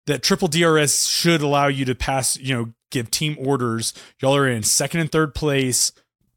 [0.06, 2.38] that triple DRS should allow you to pass.
[2.38, 3.92] You know, give team orders.
[4.20, 5.92] Y'all are in second and third place.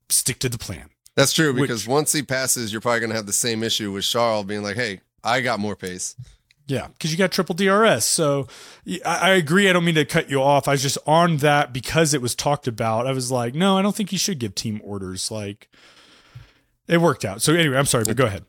[0.10, 3.16] Stick to the plan." That's true Which- because once he passes, you're probably going to
[3.16, 6.16] have the same issue with Charles being like, hey, I got more pace.
[6.68, 8.05] Yeah, because you got triple DRS.
[8.05, 8.47] So
[9.05, 9.70] I, agree.
[9.70, 10.68] I don't mean to cut you off.
[10.68, 13.05] I was just on that because it was talked about.
[13.05, 15.30] I was like, no, I don't think you should give team orders.
[15.30, 15.70] Like
[16.88, 17.41] it worked out.
[17.41, 18.45] So anyway, I'm sorry, but go ahead.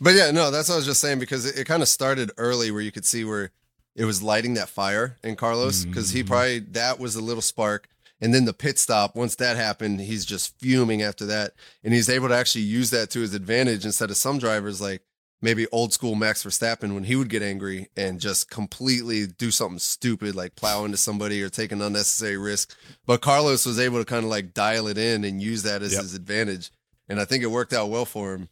[0.00, 2.30] But yeah, no, that's what I was just saying because it, it kind of started
[2.36, 3.50] early where you could see where
[3.96, 6.26] it was lighting that fire in Carlos because he Mhm.
[6.26, 7.88] probably, that was a little spark.
[8.20, 11.52] And then the pit stop, once that happened, he's just fuming after that.
[11.82, 15.02] And he's able to actually use that to his advantage instead of some drivers like
[15.44, 19.78] maybe old school Max Verstappen when he would get angry and just completely do something
[19.78, 22.74] stupid like plow into somebody or take an unnecessary risk.
[23.06, 25.92] But Carlos was able to kind of like dial it in and use that as
[25.92, 26.02] Yep.
[26.02, 26.70] his advantage.
[27.08, 28.48] And I think it worked out well for him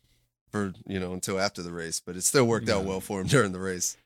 [0.51, 3.27] for, you know, until after the race, but it still worked out well for him
[3.37, 3.97] during the race.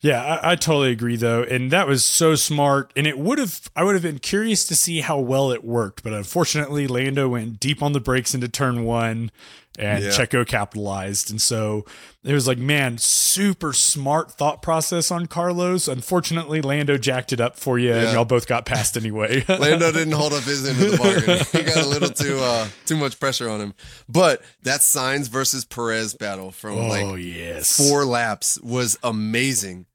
[0.00, 2.92] Yeah, I, I totally agree though, and that was so smart.
[2.94, 6.04] And it would have, I would have been curious to see how well it worked,
[6.04, 9.32] but unfortunately, Lando went deep on the brakes into turn one,
[9.78, 10.10] and Yeah.
[10.10, 11.30] Checo capitalized.
[11.30, 11.84] And so
[12.24, 15.88] it was like, man, super smart thought process on Carlos.
[15.88, 19.44] Unfortunately, Lando jacked it up for you, and y'all both got passed anyway.
[19.48, 21.38] Lando didn't hold up his end of the bargain.
[21.52, 23.74] he got a little too uh too much pressure on him.
[24.08, 29.86] But that Sainz versus Perez battle from oh like yes, four laps was amazing.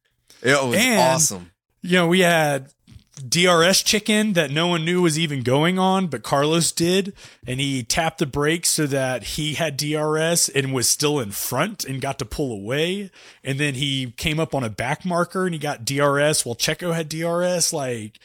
[0.42, 1.52] It was And- awesome.
[1.82, 2.70] you know, we had
[3.16, 7.14] DRS chicken that no one knew was even going on, but Carlos did.
[7.46, 11.86] And he tapped the brakes so that he had DRS and was still in front
[11.86, 13.12] and got to pull away.
[13.44, 16.94] And then he came up on a back marker and he got DRS while Checo
[16.94, 17.72] had DRS.
[17.72, 18.20] Like,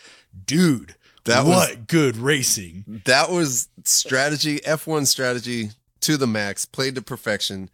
[0.46, 3.02] dude, That was- what good racing.
[3.04, 5.70] That was strategy, F1 strategy
[6.00, 7.68] to the max, played to perfection.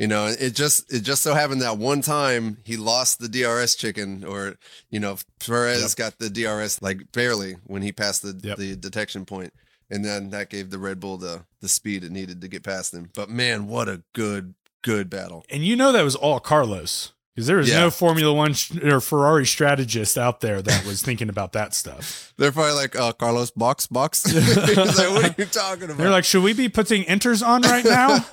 [0.00, 3.74] You know, it just it just so happened that one time he lost the DRS
[3.76, 4.54] chicken, or
[4.90, 5.96] you know, Perez Yep.
[5.96, 8.56] got the DRS like barely when he passed the Yep.
[8.56, 9.52] the detection point,
[9.90, 12.94] and then that gave the Red Bull the the speed it needed to get past
[12.94, 13.10] him.
[13.14, 15.44] But man, what a good good battle!
[15.50, 17.12] And you know that was all Carlos.
[17.34, 17.80] Because there was Yeah.
[17.80, 22.32] no Formula One sh- or Ferrari strategist out there that was thinking about that stuff.
[22.38, 24.24] They're probably like, uh, Carlos, box, box.
[24.34, 25.98] Like, what are you talking about?
[25.98, 28.24] They're like, should we be putting inters on right now?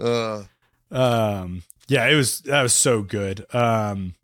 [0.00, 0.44] Uh,
[0.90, 3.44] um yeah it was that was so good.
[3.54, 4.14] Um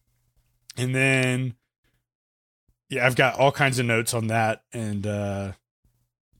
[0.76, 1.54] and then
[2.88, 4.62] yeah i've got all kinds of notes on that.
[4.72, 5.52] And uh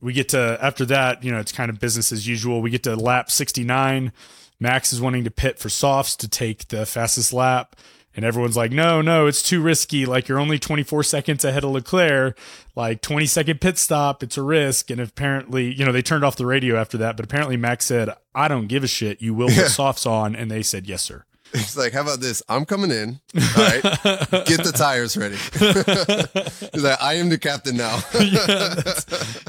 [0.01, 2.62] we get to after that you know it's kind of business as usual.
[2.62, 4.12] We get to lap 69
[4.61, 7.76] max is wanting to pit for softs to take the fastest lap
[8.16, 10.06] and everyone's like no no it's too risky.
[10.06, 12.38] Like you're only 24 seconds ahead of leclerc.
[12.76, 14.90] Like 20 second pit stop it's a risk.
[14.90, 18.10] And apparently you know they turned off the radio after that but apparently max said
[18.34, 19.20] i don't give a shit.
[19.22, 20.34] You will put softs on.
[20.36, 21.24] And they said yes sir
[21.55, 22.42] he's like, how about this?
[22.48, 23.20] I'm coming in.
[23.36, 23.82] All right.
[24.46, 25.36] Get the tires ready.
[26.72, 28.00] He's like, I am the captain now.
[28.24, 29.05] Yeah, that's,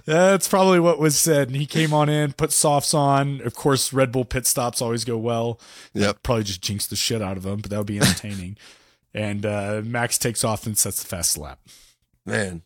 [0.06, 1.48] that's probably what was said.
[1.48, 3.42] And he came on in, put softs on.
[3.42, 5.60] Of course, Red Bull pit stops always go well.
[5.94, 6.24] Yep.
[6.24, 8.58] Probably just jinx the shit out of them, but that would be entertaining.
[9.14, 11.60] and uh, Max takes off and sets the fast lap.
[12.26, 12.64] Man,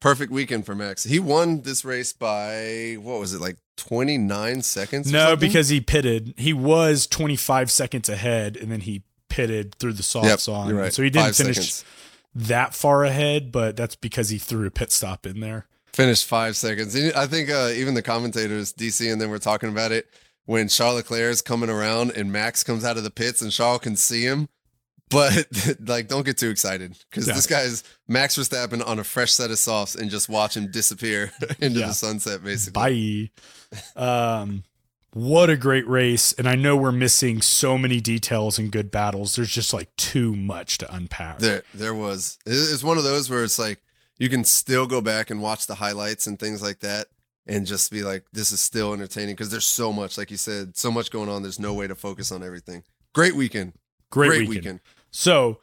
[0.00, 1.04] perfect weekend for Max.
[1.04, 3.56] He won this race by, what was it, like
[3.86, 5.10] 29 seconds?
[5.10, 6.34] No, because he pitted.
[6.36, 10.74] He was 25 seconds ahead, and then he pitted through the softs Yep, on.
[10.74, 10.92] right.
[10.92, 11.84] So he didn't Five finish seconds.
[12.34, 15.66] that far ahead, but that's because he threw a pit stop in there.
[15.92, 16.96] Finished five seconds.
[17.14, 20.06] I think uh, even the commentators, DC, and then we're talking about it
[20.46, 23.80] when Charles Leclerc is coming around and Max comes out of the pits and Charles
[23.80, 24.48] can see him.
[25.12, 25.46] But
[25.86, 27.34] like, don't get too excited because Yeah.
[27.34, 31.30] this guy's Max Verstappen on a fresh set of softs and just watch him disappear
[31.60, 31.88] into Yeah.
[31.88, 33.30] the sunset, basically.
[33.96, 34.00] Bye.
[34.40, 34.64] Um,
[35.14, 36.32] what a great race.
[36.32, 39.36] And I know we're missing so many details and good battles.
[39.36, 41.38] There's just like too much to unpack.
[41.38, 42.38] There, there was.
[42.46, 43.82] It's one of those where it's like
[44.18, 47.08] you can still go back and watch the highlights and things like that
[47.46, 50.76] and just be like, this is still entertaining because there's so much, like you said,
[50.76, 51.42] so much going on.
[51.42, 52.84] There's no way to focus on everything.
[53.14, 53.74] Great weekend.
[54.10, 54.56] Great, Great weekend.
[54.64, 54.80] weekend.
[55.12, 55.60] So,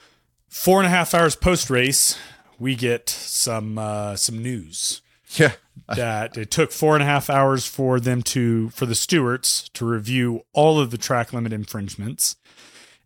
[0.48, 2.18] four and a half hours post race,
[2.60, 5.02] we get some uh, some news
[5.36, 5.54] Yeah.
[5.96, 9.86] that it took four and a half hours for them to for the stewards to
[9.86, 12.36] review all of the track limit infringements,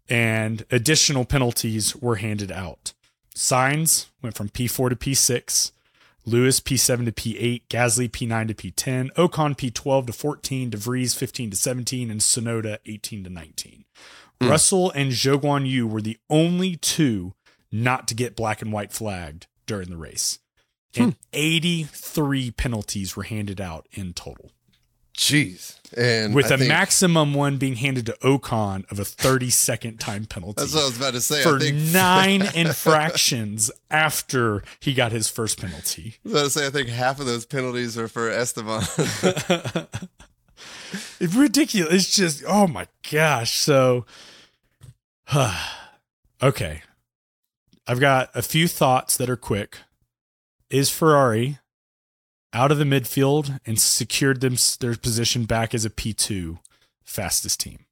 [0.09, 2.93] and additional penalties were handed out.
[3.33, 5.71] Sainz went from P4 to P6.
[6.25, 11.57] Lewis P7 to P8, Gasly P9 to P10, Ocon P12 to 14, DeVries 15 to
[11.57, 13.83] 17, and Tsunoda 18 to 19.
[14.41, 14.49] Hmm.
[14.49, 17.33] Russell and Zhou Yu were the only two
[17.71, 20.39] not to get black and white flagged during the race.
[20.95, 24.51] And 83 penalties were handed out in total,
[25.17, 25.79] Jeez.
[25.97, 29.99] And with I a think- maximum one being handed to Ocon of a 30 second
[29.99, 31.41] time penalty That's what I was about to say.
[31.41, 36.15] for I think nine infractions after he got his first penalty.
[36.25, 38.83] I was about to say I think half of those penalties are for Esteban.
[41.19, 41.93] it's ridiculous.
[41.93, 43.55] It's just oh my gosh.
[43.55, 44.05] So
[45.25, 45.53] huh.
[46.43, 46.81] okay.
[47.85, 49.79] I've got a few thoughts that are quick.
[50.69, 51.59] Is Ferrari
[52.53, 56.59] out of the midfield and secured them their position back as a P2
[57.03, 57.85] fastest team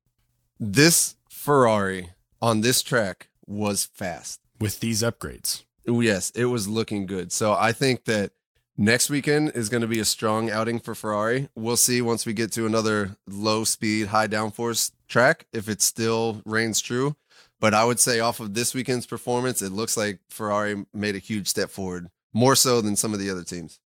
[0.61, 4.39] this Ferrari on this track was fast.
[4.59, 5.63] with these upgrades?
[5.87, 7.31] Yes, it was looking good.
[7.31, 8.31] So I think that
[8.77, 11.49] next weekend is going to be a strong outing for Ferrari.
[11.55, 16.41] We'll see once we get to another low speed, high downforce track if it still
[16.45, 17.15] reigns true.
[17.59, 21.19] But I would say off of this weekend's performance, it looks like Ferrari made a
[21.19, 23.79] huge step forward, more so than some of the other teams.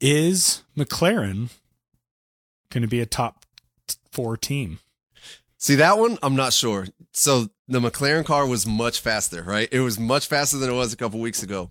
[0.00, 1.50] Is McLaren
[2.70, 3.44] going to be a top
[4.10, 4.78] four team?
[5.58, 6.18] See that one?
[6.22, 6.86] I'm not sure.
[7.12, 9.68] So the McLaren car was much faster, right?
[9.72, 11.70] It was much faster than it was a couple weeks ago.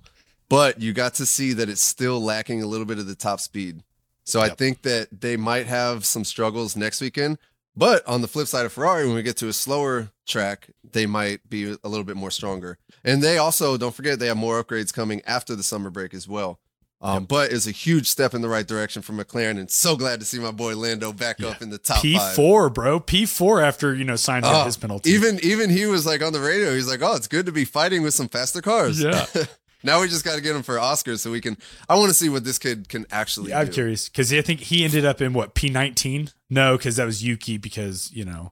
[0.50, 3.40] But you got to see that it's still lacking a little bit of the top
[3.40, 3.84] speed.
[4.24, 7.38] So I think that they might have some struggles next weekend.
[7.78, 11.06] But on the flip side of Ferrari, when we get to a slower track, they
[11.06, 12.78] might be a little bit more stronger.
[13.04, 16.28] And they also, don't forget, they have more upgrades coming after the summer break as
[16.28, 16.60] well.
[17.02, 19.60] Um, But it's a huge step in the right direction for McLaren.
[19.60, 21.50] And so glad to see my boy Lando back Yeah.
[21.50, 23.00] up in the top P four, bro.
[23.02, 25.10] P four after you know got Oh, his penalty.
[25.12, 26.74] Even even he was like on the radio.
[26.74, 29.26] He's like, "Oh, it's good to be fighting with some faster cars." Yeah.
[29.86, 31.58] now we just got to get him for Oscars so we can.
[31.88, 33.50] I want to see what this kid can actually.
[33.52, 33.72] Yeah, I'm do.
[33.74, 36.30] curious because I think he ended up in what P nineteen.
[36.50, 37.58] No, because that was Yuki.
[37.58, 38.52] Because you know,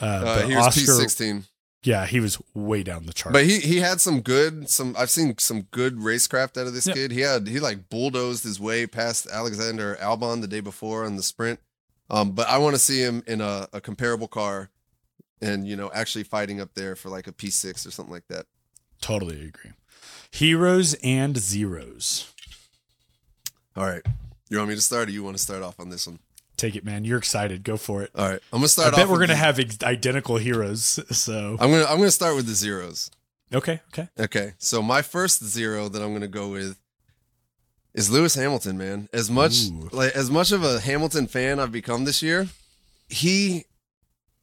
[0.00, 1.44] uh, Uh, he was Oscar, P sixteen,
[1.82, 3.32] Yeah, he was way down the chart.
[3.32, 4.68] but he he had some good.
[4.68, 6.96] Some I've seen some good racecraft out of this Yep.
[6.96, 7.12] kid.
[7.12, 11.22] He had he like bulldozed his way past Alexander Albon the day before on the
[11.22, 11.60] sprint.
[12.10, 14.70] Um, but I want to see him in a, a comparable car,
[15.42, 18.26] and you know actually fighting up there for like a P six or something like
[18.28, 18.46] that.
[19.00, 19.72] totally agree.
[20.30, 22.32] Heroes and zeros.
[23.76, 24.02] All right,
[24.50, 26.18] you want me to start, or you want to start off on this one?
[26.56, 27.04] Take it, man.
[27.04, 27.62] You're excited.
[27.62, 28.10] Go for it.
[28.14, 30.98] All right, I'm gonna start I bet off we're gonna the- have ex- identical heroes.
[31.12, 33.10] So I'm gonna I'm gonna start with the zeros.
[33.54, 34.08] okay, okay.
[34.18, 36.76] Okay, so my first zero that I'm gonna go with
[37.94, 38.76] is Lewis Hamilton.
[38.76, 39.88] Man, as much Ooh.
[39.92, 42.48] like as much of a Hamilton fan I've become this year,
[43.08, 43.64] he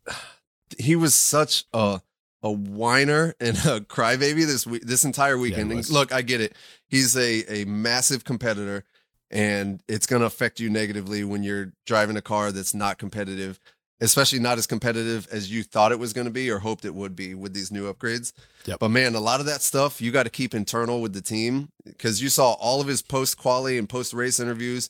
[0.80, 2.02] he was such a
[2.46, 5.72] a whiner and a crybaby this week this entire weekend.
[5.72, 6.56] And look, I get it.
[6.88, 8.84] He's a a massive competitor,
[9.32, 13.60] and it's gonna affect you negatively when you're driving a car that's not competitive.
[14.02, 16.94] Especially not as competitive as you thought it was going to be or hoped it
[16.94, 18.34] would be with these new upgrades.
[18.78, 21.70] But man, a lot of that stuff you got to keep internal with the team
[21.86, 24.90] because you saw all of his post quality and post race interviews.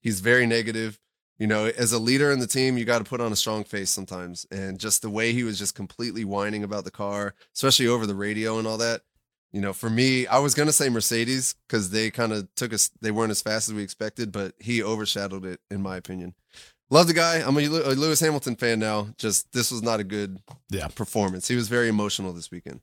[0.00, 0.98] He's very negative.
[1.38, 3.62] You know, as a leader in the team, you got to put on a strong
[3.64, 4.46] face sometimes.
[4.50, 8.14] And just the way he was just completely whining about the car, especially over the
[8.14, 9.02] radio and all that.
[9.52, 12.90] You know, for me, I was gonna say Mercedes because they kind of took us.
[13.00, 16.34] They weren't as fast as we expected, but he overshadowed it, in my opinion.
[16.90, 17.36] Love the guy.
[17.36, 19.08] I'm a Lewis Hamilton fan now.
[19.18, 20.88] Just this was not a good Yeah.
[20.88, 21.48] performance.
[21.48, 22.80] He was very emotional this weekend.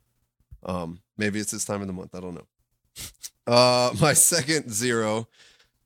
[0.63, 2.15] Um, maybe it's this time of the month.
[2.15, 2.47] I don't know.
[3.45, 5.27] Uh, my second zero,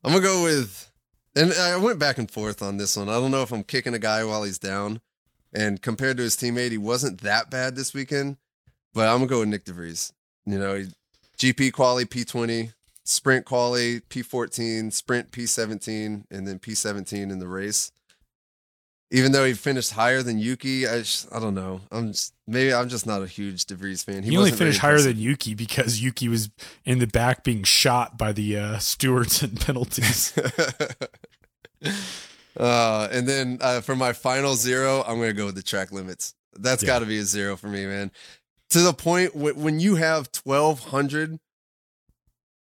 [0.04, 0.87] I'm gonna go with,
[1.38, 3.10] and I went back and forth on this one.
[3.10, 5.02] I don't know if I'm kicking a guy while he's down,
[5.54, 8.38] and compared to his teammate, he wasn't that bad this weekend.
[8.94, 10.12] But I'm gonna go with Nick DeVries.
[10.46, 10.86] You know,
[11.38, 12.74] GP quali P20,
[13.04, 17.92] sprint quali P14, sprint P17, and then P17 in the race.
[19.10, 21.80] Even though he finished higher than Yuki, I just, I don't know.
[21.92, 24.22] I'm just maybe I'm just not a huge DeVries fan.
[24.24, 26.50] He, only finished higher than Yuki because Yuki was
[26.84, 30.38] in the back being shot by the uh, stewards and penalties.
[32.60, 35.92] uh, and then uh, for my final zero, I'm going to go with the track
[35.92, 36.34] limits.
[36.60, 36.88] That's Yeah.
[36.88, 38.12] got to be a zero for me, man.
[38.72, 41.40] To the point wh- when you have 1,200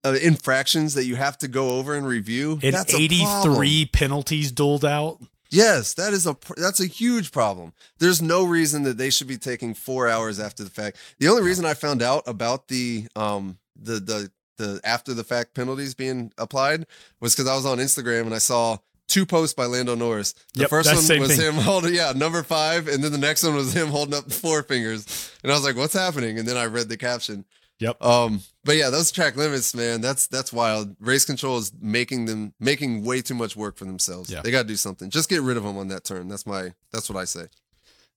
[0.04, 2.60] uh, infractions that you have to go over and review.
[2.62, 3.88] And that's 83 problem.
[3.92, 5.20] penalties doled out.
[5.50, 7.74] Yes, that is a that's a huge problem.
[8.00, 10.98] There's no reason that they should be taking four hours after the fact.
[11.20, 15.54] The only reason I found out about the um the the the after the fact
[15.54, 16.86] penalties being applied
[17.20, 18.78] was because I was on Instagram and I saw
[19.08, 20.34] two posts by Lando Norris.
[20.54, 21.42] The Yep, first one was thing.
[21.42, 24.34] him holding yeah number five, and then the next one was him holding up the
[24.34, 27.46] four fingers, and I was like, "What's happening?" And then I read the caption.
[27.80, 28.04] Yep.
[28.04, 30.94] Um, but yeah, those track limits, man, that's that's wild.
[31.00, 34.30] Race control is making them making way too much work for themselves.
[34.30, 34.42] Yeah.
[34.42, 35.10] They got to do something.
[35.10, 36.28] Just get rid of them on that turn.
[36.28, 37.46] That's my that's what I say.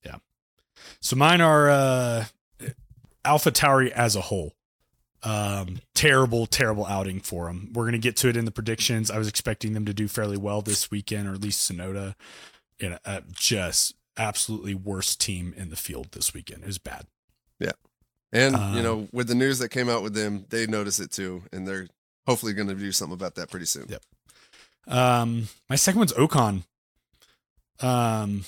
[0.04, 0.16] Yeah.
[1.00, 2.24] So mine are uh
[3.24, 4.56] Alpha Tauri as a whole.
[5.22, 7.70] Um terrible, terrible outing for them.
[7.72, 9.08] We're gonna get to it in the predictions.
[9.08, 12.16] I was expecting them to do fairly well this weekend, or at least Tsunoda.
[12.80, 16.64] And uh, just absolutely worst team in the field this weekend.
[16.64, 17.06] It was bad.
[18.32, 21.10] And Um, you know, with the news that came out with them, they notice it
[21.10, 21.88] too, and they're
[22.26, 23.86] hopefully going to do something about that pretty soon.
[23.88, 24.02] Yep.
[24.86, 26.62] Um, my second one's Ocon.
[27.80, 28.44] Um,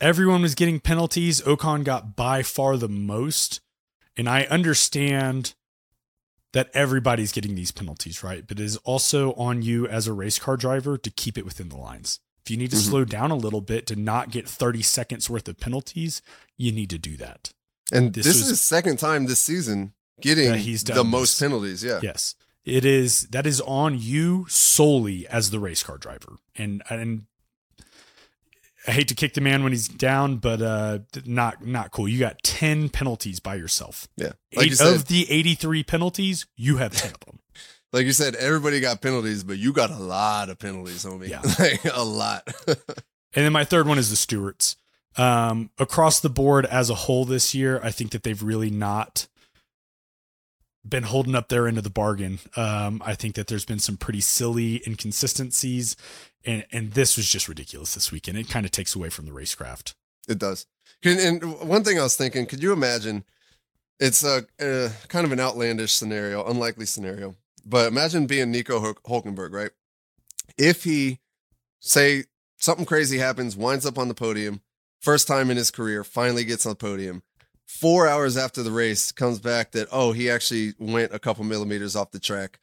[0.00, 1.40] everyone was getting penalties.
[1.42, 3.60] Ocon got by far the most,
[4.16, 5.54] and I understand
[6.52, 8.46] that everybody's getting these penalties, right?
[8.46, 11.70] But it is also on you as a race car driver to keep it within
[11.70, 12.20] the lines.
[12.44, 12.88] If you need to Mhm.
[12.88, 16.20] slow down a little bit to not get 30 seconds worth of penalties,
[16.58, 17.52] you need to do that.
[17.92, 21.04] And This this, was- is his second time this season getting he's the this.
[21.04, 21.84] most penalties.
[21.84, 22.00] Yeah.
[22.02, 22.34] Yes.
[22.64, 26.38] It is that is on you solely as the race car driver.
[26.56, 27.26] And and
[28.86, 32.08] I hate to kick the man when he's down, but uh not not cool.
[32.08, 34.08] You got 10 penalties by yourself.
[34.16, 34.32] Yeah.
[34.56, 37.38] Like you said, of the 83 penalties, you have 10 of them.
[37.92, 41.28] like you said, everybody got penalties, but you got a lot of penalties, homie.
[41.28, 41.42] Yeah.
[41.58, 42.48] like a lot.
[43.34, 44.76] And then my third one is the stewards.
[45.16, 49.28] Um, across the board as a whole this year, I think that they've really not
[50.86, 52.38] been holding up their end of the bargain.
[52.56, 55.96] Um, I think that there's been some pretty silly inconsistencies,
[56.44, 58.38] and and this was just ridiculous this weekend.
[58.38, 59.94] It kind of takes away from the racecraft.
[60.28, 60.66] It does.
[61.04, 63.24] And one thing I was thinking, could you imagine?
[64.00, 67.36] It's a, a kind of an outlandish scenario, unlikely scenario.
[67.64, 69.70] But imagine being Nico Hulk- Hulkenberg, right?
[70.58, 71.20] If he
[71.80, 72.24] say
[72.58, 74.60] something crazy happens, winds up on the podium,
[75.02, 77.22] first time in his career, finally gets on the podium.
[77.66, 81.94] Four hours after the race, comes back that oh he actually went a couple millimeters
[81.96, 82.58] off the track.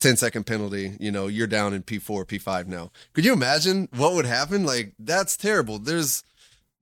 [0.00, 2.92] 10 second penalty, you know, you're down in P4, P5 now.
[3.14, 4.64] Could you imagine what would happen?
[4.64, 5.80] Like, that's terrible.
[5.80, 6.22] There's,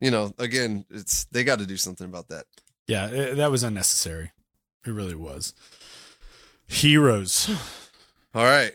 [0.03, 2.45] you know, again, it's they got to do something about that.
[2.87, 4.33] Yeah, it- that was unnecessary.
[4.87, 5.55] It really was.
[6.69, 7.49] Heroes.
[8.35, 8.73] All right.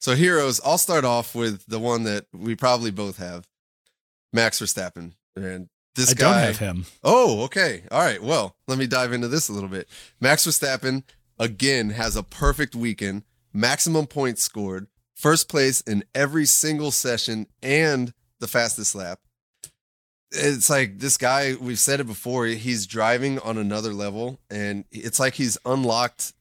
[0.00, 3.46] So heroes, I'll start off with the one that we probably both have.
[4.32, 5.12] Max Verstappen.
[5.36, 6.86] And this I guy don't have him.
[7.04, 7.84] Oh, okay.
[7.90, 8.22] All right.
[8.22, 9.88] Well, let me dive into this a little bit.
[10.20, 11.04] Max Verstappen
[11.38, 13.22] again has a perfect weekend,
[13.52, 19.20] maximum points scored, first place in every single session and the fastest lap.
[20.32, 25.20] It's like this guy, we've said it before, he's driving on another level and it's
[25.20, 26.34] like he's unlocked,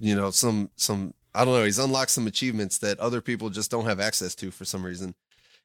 [0.00, 3.70] you know, some some I don't know, he's unlocked some achievements that other people just
[3.70, 5.14] don't have access to for some reason.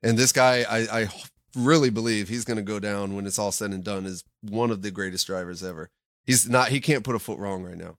[0.03, 1.09] And this guy, I, I
[1.55, 4.71] really believe he's going to go down when it's all said and done as one
[4.71, 5.89] of the greatest drivers ever.
[6.25, 6.69] He's not.
[6.69, 7.97] He can't put a foot wrong right now.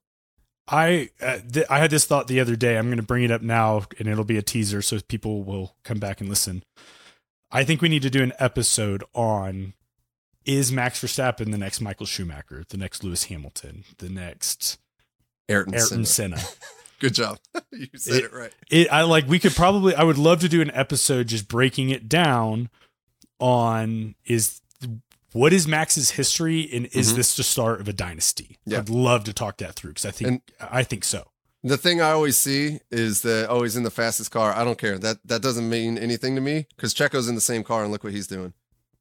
[0.67, 2.77] I uh, th- I had this thought the other day.
[2.77, 5.75] I'm going to bring it up now, and it'll be a teaser, so people will
[5.83, 6.63] come back and listen.
[7.51, 9.73] I think we need to do an episode on
[10.43, 14.79] is Max Verstappen the next Michael Schumacher, the next Lewis Hamilton, the next
[15.49, 16.37] Ayrton, Ayrton Senna.
[16.37, 16.55] Senna.
[16.99, 17.37] Good job.
[17.71, 18.53] you said it, right.
[18.71, 19.93] it, I like we could probably.
[19.93, 22.69] I would love to do an episode just breaking it down
[23.39, 24.61] on is
[25.33, 27.15] what is Max's history and is Mhm.
[27.17, 28.57] this the start of a dynasty?
[28.65, 28.79] Yeah.
[28.79, 31.29] I'd love to talk that through because I think And- I think so.
[31.63, 34.53] The thing I always see is that oh, he's in the fastest car.
[34.55, 34.97] I don't care.
[34.99, 38.03] That that doesn't mean anything to me because Checo's in the same car and look
[38.03, 38.53] what he's doing.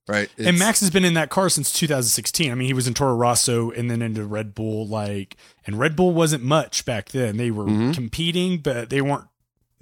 [0.07, 0.29] Right.
[0.37, 2.53] and Max has been in that car since 2016.
[2.53, 4.87] I mean, he was in Toro Rosso and then into Red Bull.
[4.87, 5.35] Like,
[5.67, 7.39] and Red Bull wasn't much back then.
[7.39, 7.95] They were Mhm.
[7.95, 9.25] competing, but they weren't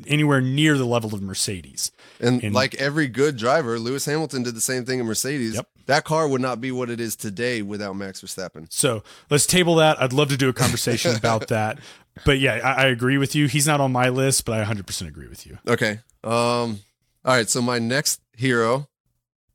[0.08, 1.90] anywhere near the level of Mercedes.
[2.20, 5.54] And, And- like every good driver, Lewis Hamilton did the same thing in Mercedes.
[5.54, 5.68] Yep.
[5.86, 8.66] That car would not be what it is today without Max Verstappen.
[8.72, 10.00] So let's table that.
[10.00, 11.78] I'd love to do a conversation about that.
[12.24, 13.46] But yeah, I, I agree with you.
[13.48, 15.58] He's not on my list, but I 100% agree with you.
[15.66, 16.00] Okay.
[16.22, 16.80] Um.
[17.24, 17.48] All right.
[17.48, 18.88] So my next hero,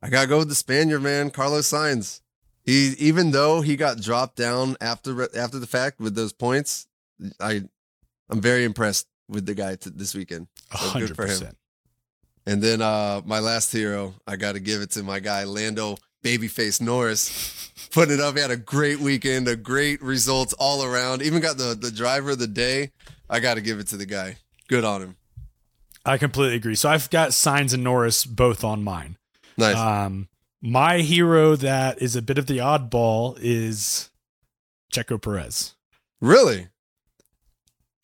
[0.02, 2.22] I gotta go with the Spaniard man, Carlos Sainz.
[2.64, 6.88] He even though he got dropped down after after the fact with those points,
[7.40, 7.64] I
[8.30, 10.48] I'm very impressed with the guy t- this weekend.
[10.78, 11.40] So good for him.
[11.40, 11.54] 100%.
[12.46, 15.98] And then uh my last hero, I got to give it to my guy Lando
[16.24, 18.36] babyface Norris putting it up.
[18.36, 21.22] He had a great weekend, a great results all around.
[21.22, 22.92] Even got the the driver of the day.
[23.30, 24.38] I got to give it to the guy.
[24.70, 25.16] Good on him.
[26.06, 26.76] I completely agree.
[26.76, 29.18] So I've got Sainz and Norris both on mine.
[29.58, 29.76] Nice.
[29.76, 30.30] Um,
[30.62, 34.10] my hero that is a bit of the oddball is
[34.94, 35.76] Checo Perez.
[36.22, 36.68] really?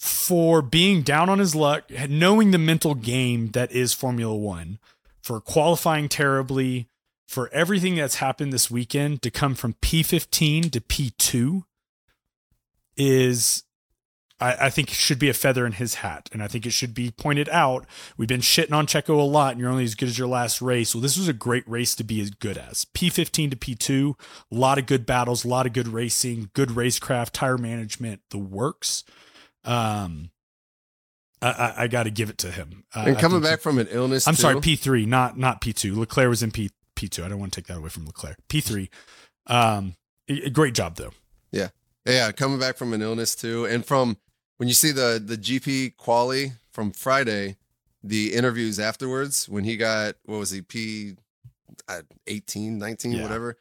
[0.04, 4.78] For being down on his luck, knowing the mental game that is Formula One,
[5.22, 6.90] for qualifying terribly,
[7.26, 11.64] for everything that's happened this weekend to come from P15 to P2
[12.98, 13.64] is
[14.42, 16.30] I, I think should be a feather in his hat.
[16.34, 17.86] And I think it should be pointed out.
[18.18, 20.62] We've been shitting on Checo a lot, and you're only as good as your last
[20.62, 20.94] race.
[20.94, 22.86] Well, this was a great race to be as good as.
[22.94, 24.20] P15 to P2,
[24.52, 28.38] a lot of good battles, a lot of good racing, good racecraft, tire management, the
[28.38, 29.06] works.
[29.66, 30.30] Um,
[31.42, 32.84] I, I, I got to give it to him.
[32.96, 34.28] Uh, and coming back from an illness.
[34.28, 34.42] I'm too.
[34.42, 35.96] sorry, P3, not not P2.
[35.96, 37.24] Leclerc was in P P2.
[37.24, 38.38] I don't want to take that away from Leclerc.
[38.50, 38.90] P3.
[39.46, 39.96] Um,
[40.30, 41.12] a- a great job though.
[41.52, 41.68] Yeah,
[42.06, 44.16] yeah, coming back from an illness too, and from
[44.56, 47.58] when you see the the GP quali from Friday,
[48.02, 51.16] the interviews afterwards when he got what was he P
[51.90, 53.22] uh, 18, 19, Yeah.
[53.22, 53.58] whatever.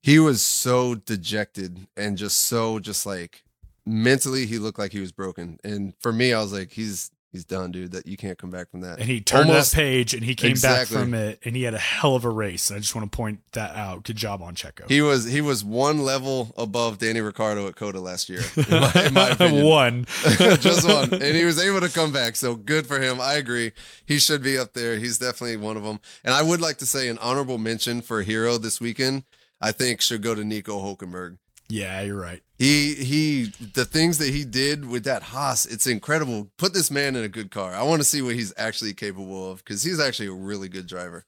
[0.00, 3.42] He was so dejected and just so just like
[3.86, 5.58] mentally he looked like he was broken.
[5.64, 7.92] And for me, I was like, he's he's done, dude.
[7.92, 8.98] That you can't come back from that.
[8.98, 10.96] And he turned Almost- that page and he came Exactly.
[10.96, 12.70] back from it and he had a hell of a race.
[12.70, 14.04] I just want to point that out.
[14.04, 14.88] Good job on Checo.
[14.88, 18.92] He was he was one level above Danny Ricciardo at COTA last year, in my,
[19.06, 19.66] in my opinion.
[19.66, 20.06] One.
[20.60, 23.72] just one and he was able to come back so good for him i agree
[24.06, 26.86] he should be up there he's definitely one of them and i would like to
[26.86, 29.24] say an honorable mention for hero this weekend
[29.60, 32.42] i think should go to nico hulkenberg Yeah, you're right.
[32.58, 37.16] he he the things that he did with that haas it's incredible put this man
[37.16, 39.98] in a good car i want to see what he's actually capable of because he's
[40.00, 41.24] actually a really good driver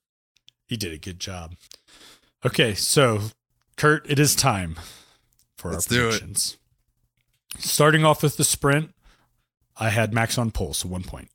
[0.66, 1.54] He did a good job.
[2.46, 3.20] Okay, so
[3.76, 4.76] Kurt, it is time
[5.56, 6.56] for Let's our predictions.
[7.58, 8.94] Starting off with the sprint,
[9.76, 11.30] I had Max on pole, so one point.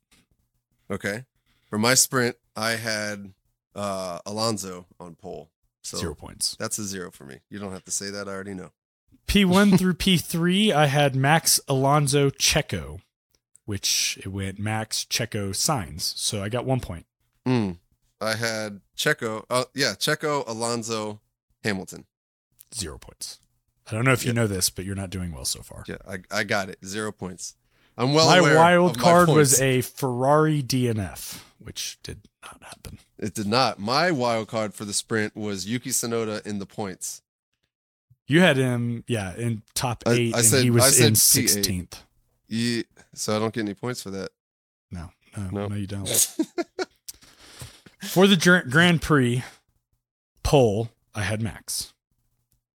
[0.90, 1.24] okay
[1.68, 3.32] for my sprint i had
[3.74, 5.50] uh alonso on pole
[5.82, 6.56] so Zero points.
[6.58, 8.70] that's a zero for me you don't have to say that i already know
[9.26, 13.00] P1 through P3, I had Max Alonso Checo,
[13.64, 16.00] which it went Max Checo Sainz.
[16.16, 17.06] So I got one point.
[17.46, 17.78] Mm.
[18.20, 19.44] I had Checo.
[19.50, 21.20] Uh, yeah, Checo, Alonso,
[21.62, 22.06] Hamilton.
[22.74, 23.38] Zero points.
[23.86, 25.84] I don't know if you know this, but you're not doing well so far.
[25.86, 26.78] Yeah, I, I got it.
[26.84, 27.54] Zero points.
[27.96, 28.56] I'm well my aware.
[28.56, 32.98] wild of my card was a Ferrari DNF, which did not happen.
[33.18, 33.78] It did not.
[33.78, 37.22] My wild card for the sprint was Yuki Tsunoda in the points.
[38.26, 42.02] You had him, yeah, in top eight, I and said- he I was in sixteenth.
[42.48, 42.82] Yeah,
[43.14, 44.30] so I don't get any points for that.
[44.90, 45.66] No, no, No.
[45.68, 46.08] no, you don't.
[48.02, 48.36] For the
[48.68, 49.42] Grand Prix
[50.42, 51.94] pole, I had Max.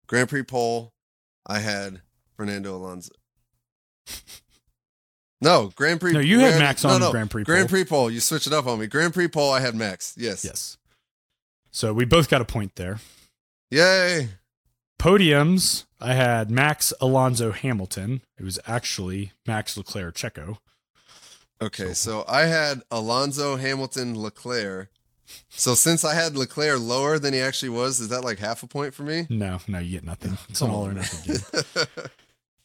[0.06, 0.94] Grand Prix pole,
[1.46, 2.00] I had
[2.36, 3.12] Fernando Alonso.
[5.40, 6.14] No, Grand Prix.
[6.14, 7.68] No, you had Max on no, Grand Prix Grand.
[7.68, 8.10] Prix pole.
[8.10, 8.88] You switched it up on me.
[8.88, 10.14] Grand Prix pole, I had Max.
[10.16, 10.44] Yes.
[10.44, 10.78] Yes.
[11.70, 12.98] So we both got a point there.
[13.70, 14.30] Yay.
[14.98, 18.22] Podiums, I had Max Alonso Hamilton.
[18.38, 20.58] It was actually Max Leclerc Checo.
[21.60, 24.90] Okay, So- so I had Alonso, Hamilton, Leclerc.
[25.50, 28.66] So since I had Leclerc lower than he actually was, is that like half a
[28.66, 29.26] point for me?
[29.28, 30.38] No, no, you get nothing.
[30.48, 30.96] It's an all or on.
[30.96, 32.06] nothing game.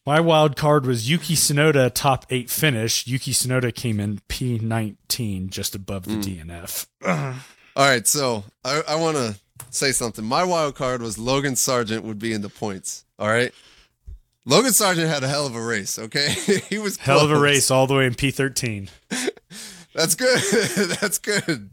[0.05, 3.07] My wild card was Yuki Tsunoda top eight finish.
[3.07, 6.23] Yuki Tsunoda came in P19, just above the Mm.
[6.45, 6.87] DNF.
[7.75, 9.35] All right, so I, I want to
[9.69, 10.25] say something.
[10.25, 13.05] My wild card was Logan Sargeant would be in the points.
[13.19, 13.51] All right,
[14.45, 15.97] Logan Sargeant had a hell of a race.
[15.97, 16.29] Okay,
[16.69, 18.89] he was Hell of a race all the way in P13.
[19.93, 20.41] That's good.
[21.01, 21.69] That's good.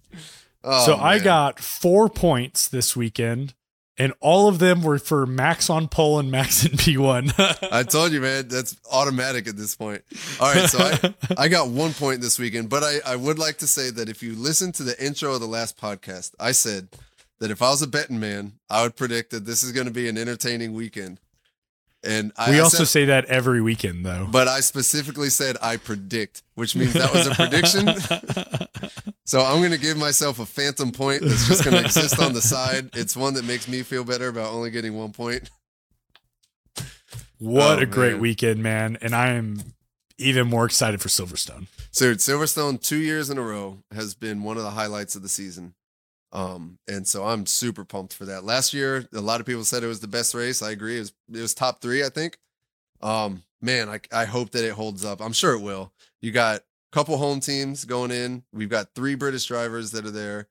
[0.63, 3.55] Oh, so I got four points this weekend,
[3.97, 7.69] and all of them were for Max on pole and Max in P1.
[7.73, 8.47] I told you, man.
[8.49, 10.03] That's automatic at this point.
[10.39, 11.15] All right, so I,
[11.45, 14.23] I got one point this weekend, but I, I would like to say that if
[14.23, 16.89] you listen to the intro of the last podcast, I said
[17.41, 19.93] that if I was a betting man, I would predict that this is going to
[19.93, 21.21] be an entertaining weekend.
[22.03, 24.27] And I, we also said- say that every weekend, though.
[24.31, 28.91] but I specifically said I predict, which means that was a prediction.
[29.27, 32.33] so I'm going to give myself a phantom point that's just going to exist on
[32.33, 32.89] the side.
[32.95, 35.51] It's one that makes me feel better about only getting one point.
[37.39, 38.21] what Oh, a great man.
[38.23, 38.97] weekend, man!
[39.03, 39.61] And I am
[40.19, 41.67] even more excited for Silverstone.
[41.91, 45.29] So Silverstone, two years in a row, has been one of the highlights of the
[45.29, 45.75] season.
[46.33, 48.45] Um, and so I'm super pumped for that.
[48.45, 50.63] Last year, a lot of people said it was the best race.
[50.63, 50.97] I agree.
[50.97, 52.39] It was, it was top three, I think.
[53.03, 55.21] Um, man, I, I hope that it holds up.
[55.21, 55.93] I'm sure it will.
[56.21, 56.63] You got a
[56.93, 58.45] couple home teams going in.
[58.53, 60.49] We've got three British drivers that are there,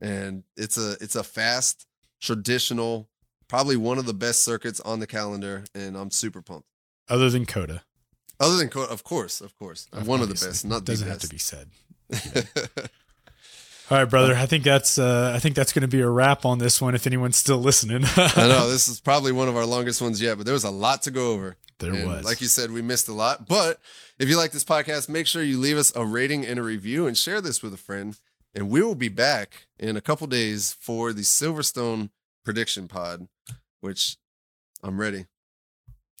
[0.00, 1.86] and it's a it's a fast
[2.20, 3.08] traditional,
[3.48, 6.68] probably one of the best circuits on the calendar, and I'm super pumped.
[7.08, 7.82] Other than COTA.
[8.40, 11.22] Other than COTA, of course, of course, one of the best, not doesn't best.
[11.22, 11.70] have to be said.
[13.90, 14.34] All right, brother.
[14.34, 16.94] I think that's uh, I think that's going to be a wrap on this one.
[16.94, 20.36] If anyone's still listening, I know this is probably one of our longest ones yet,
[20.36, 21.56] but there was a lot to go over.
[21.78, 22.24] There And was.
[22.24, 23.48] Like you said, we missed a lot.
[23.48, 23.80] But
[24.18, 27.06] if you like this podcast, make sure you leave us a rating and a review
[27.06, 28.18] and share this with a friend.
[28.54, 32.10] And we will be back in a couple days for the Silverstone
[32.44, 33.28] prediction pod,
[33.80, 34.16] which
[34.82, 35.26] I'm ready.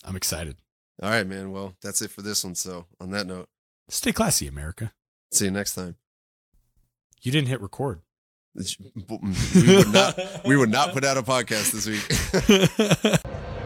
[0.04, 0.56] I'm excited.
[1.02, 1.50] All right, man.
[1.52, 2.54] Well, that's it for this one.
[2.54, 3.48] So, on that note,
[3.88, 4.92] Stay classy, America.
[5.32, 5.96] see you next time.
[7.22, 8.00] You didn't hit record.
[8.54, 13.20] We would not, we would not put out a podcast this week.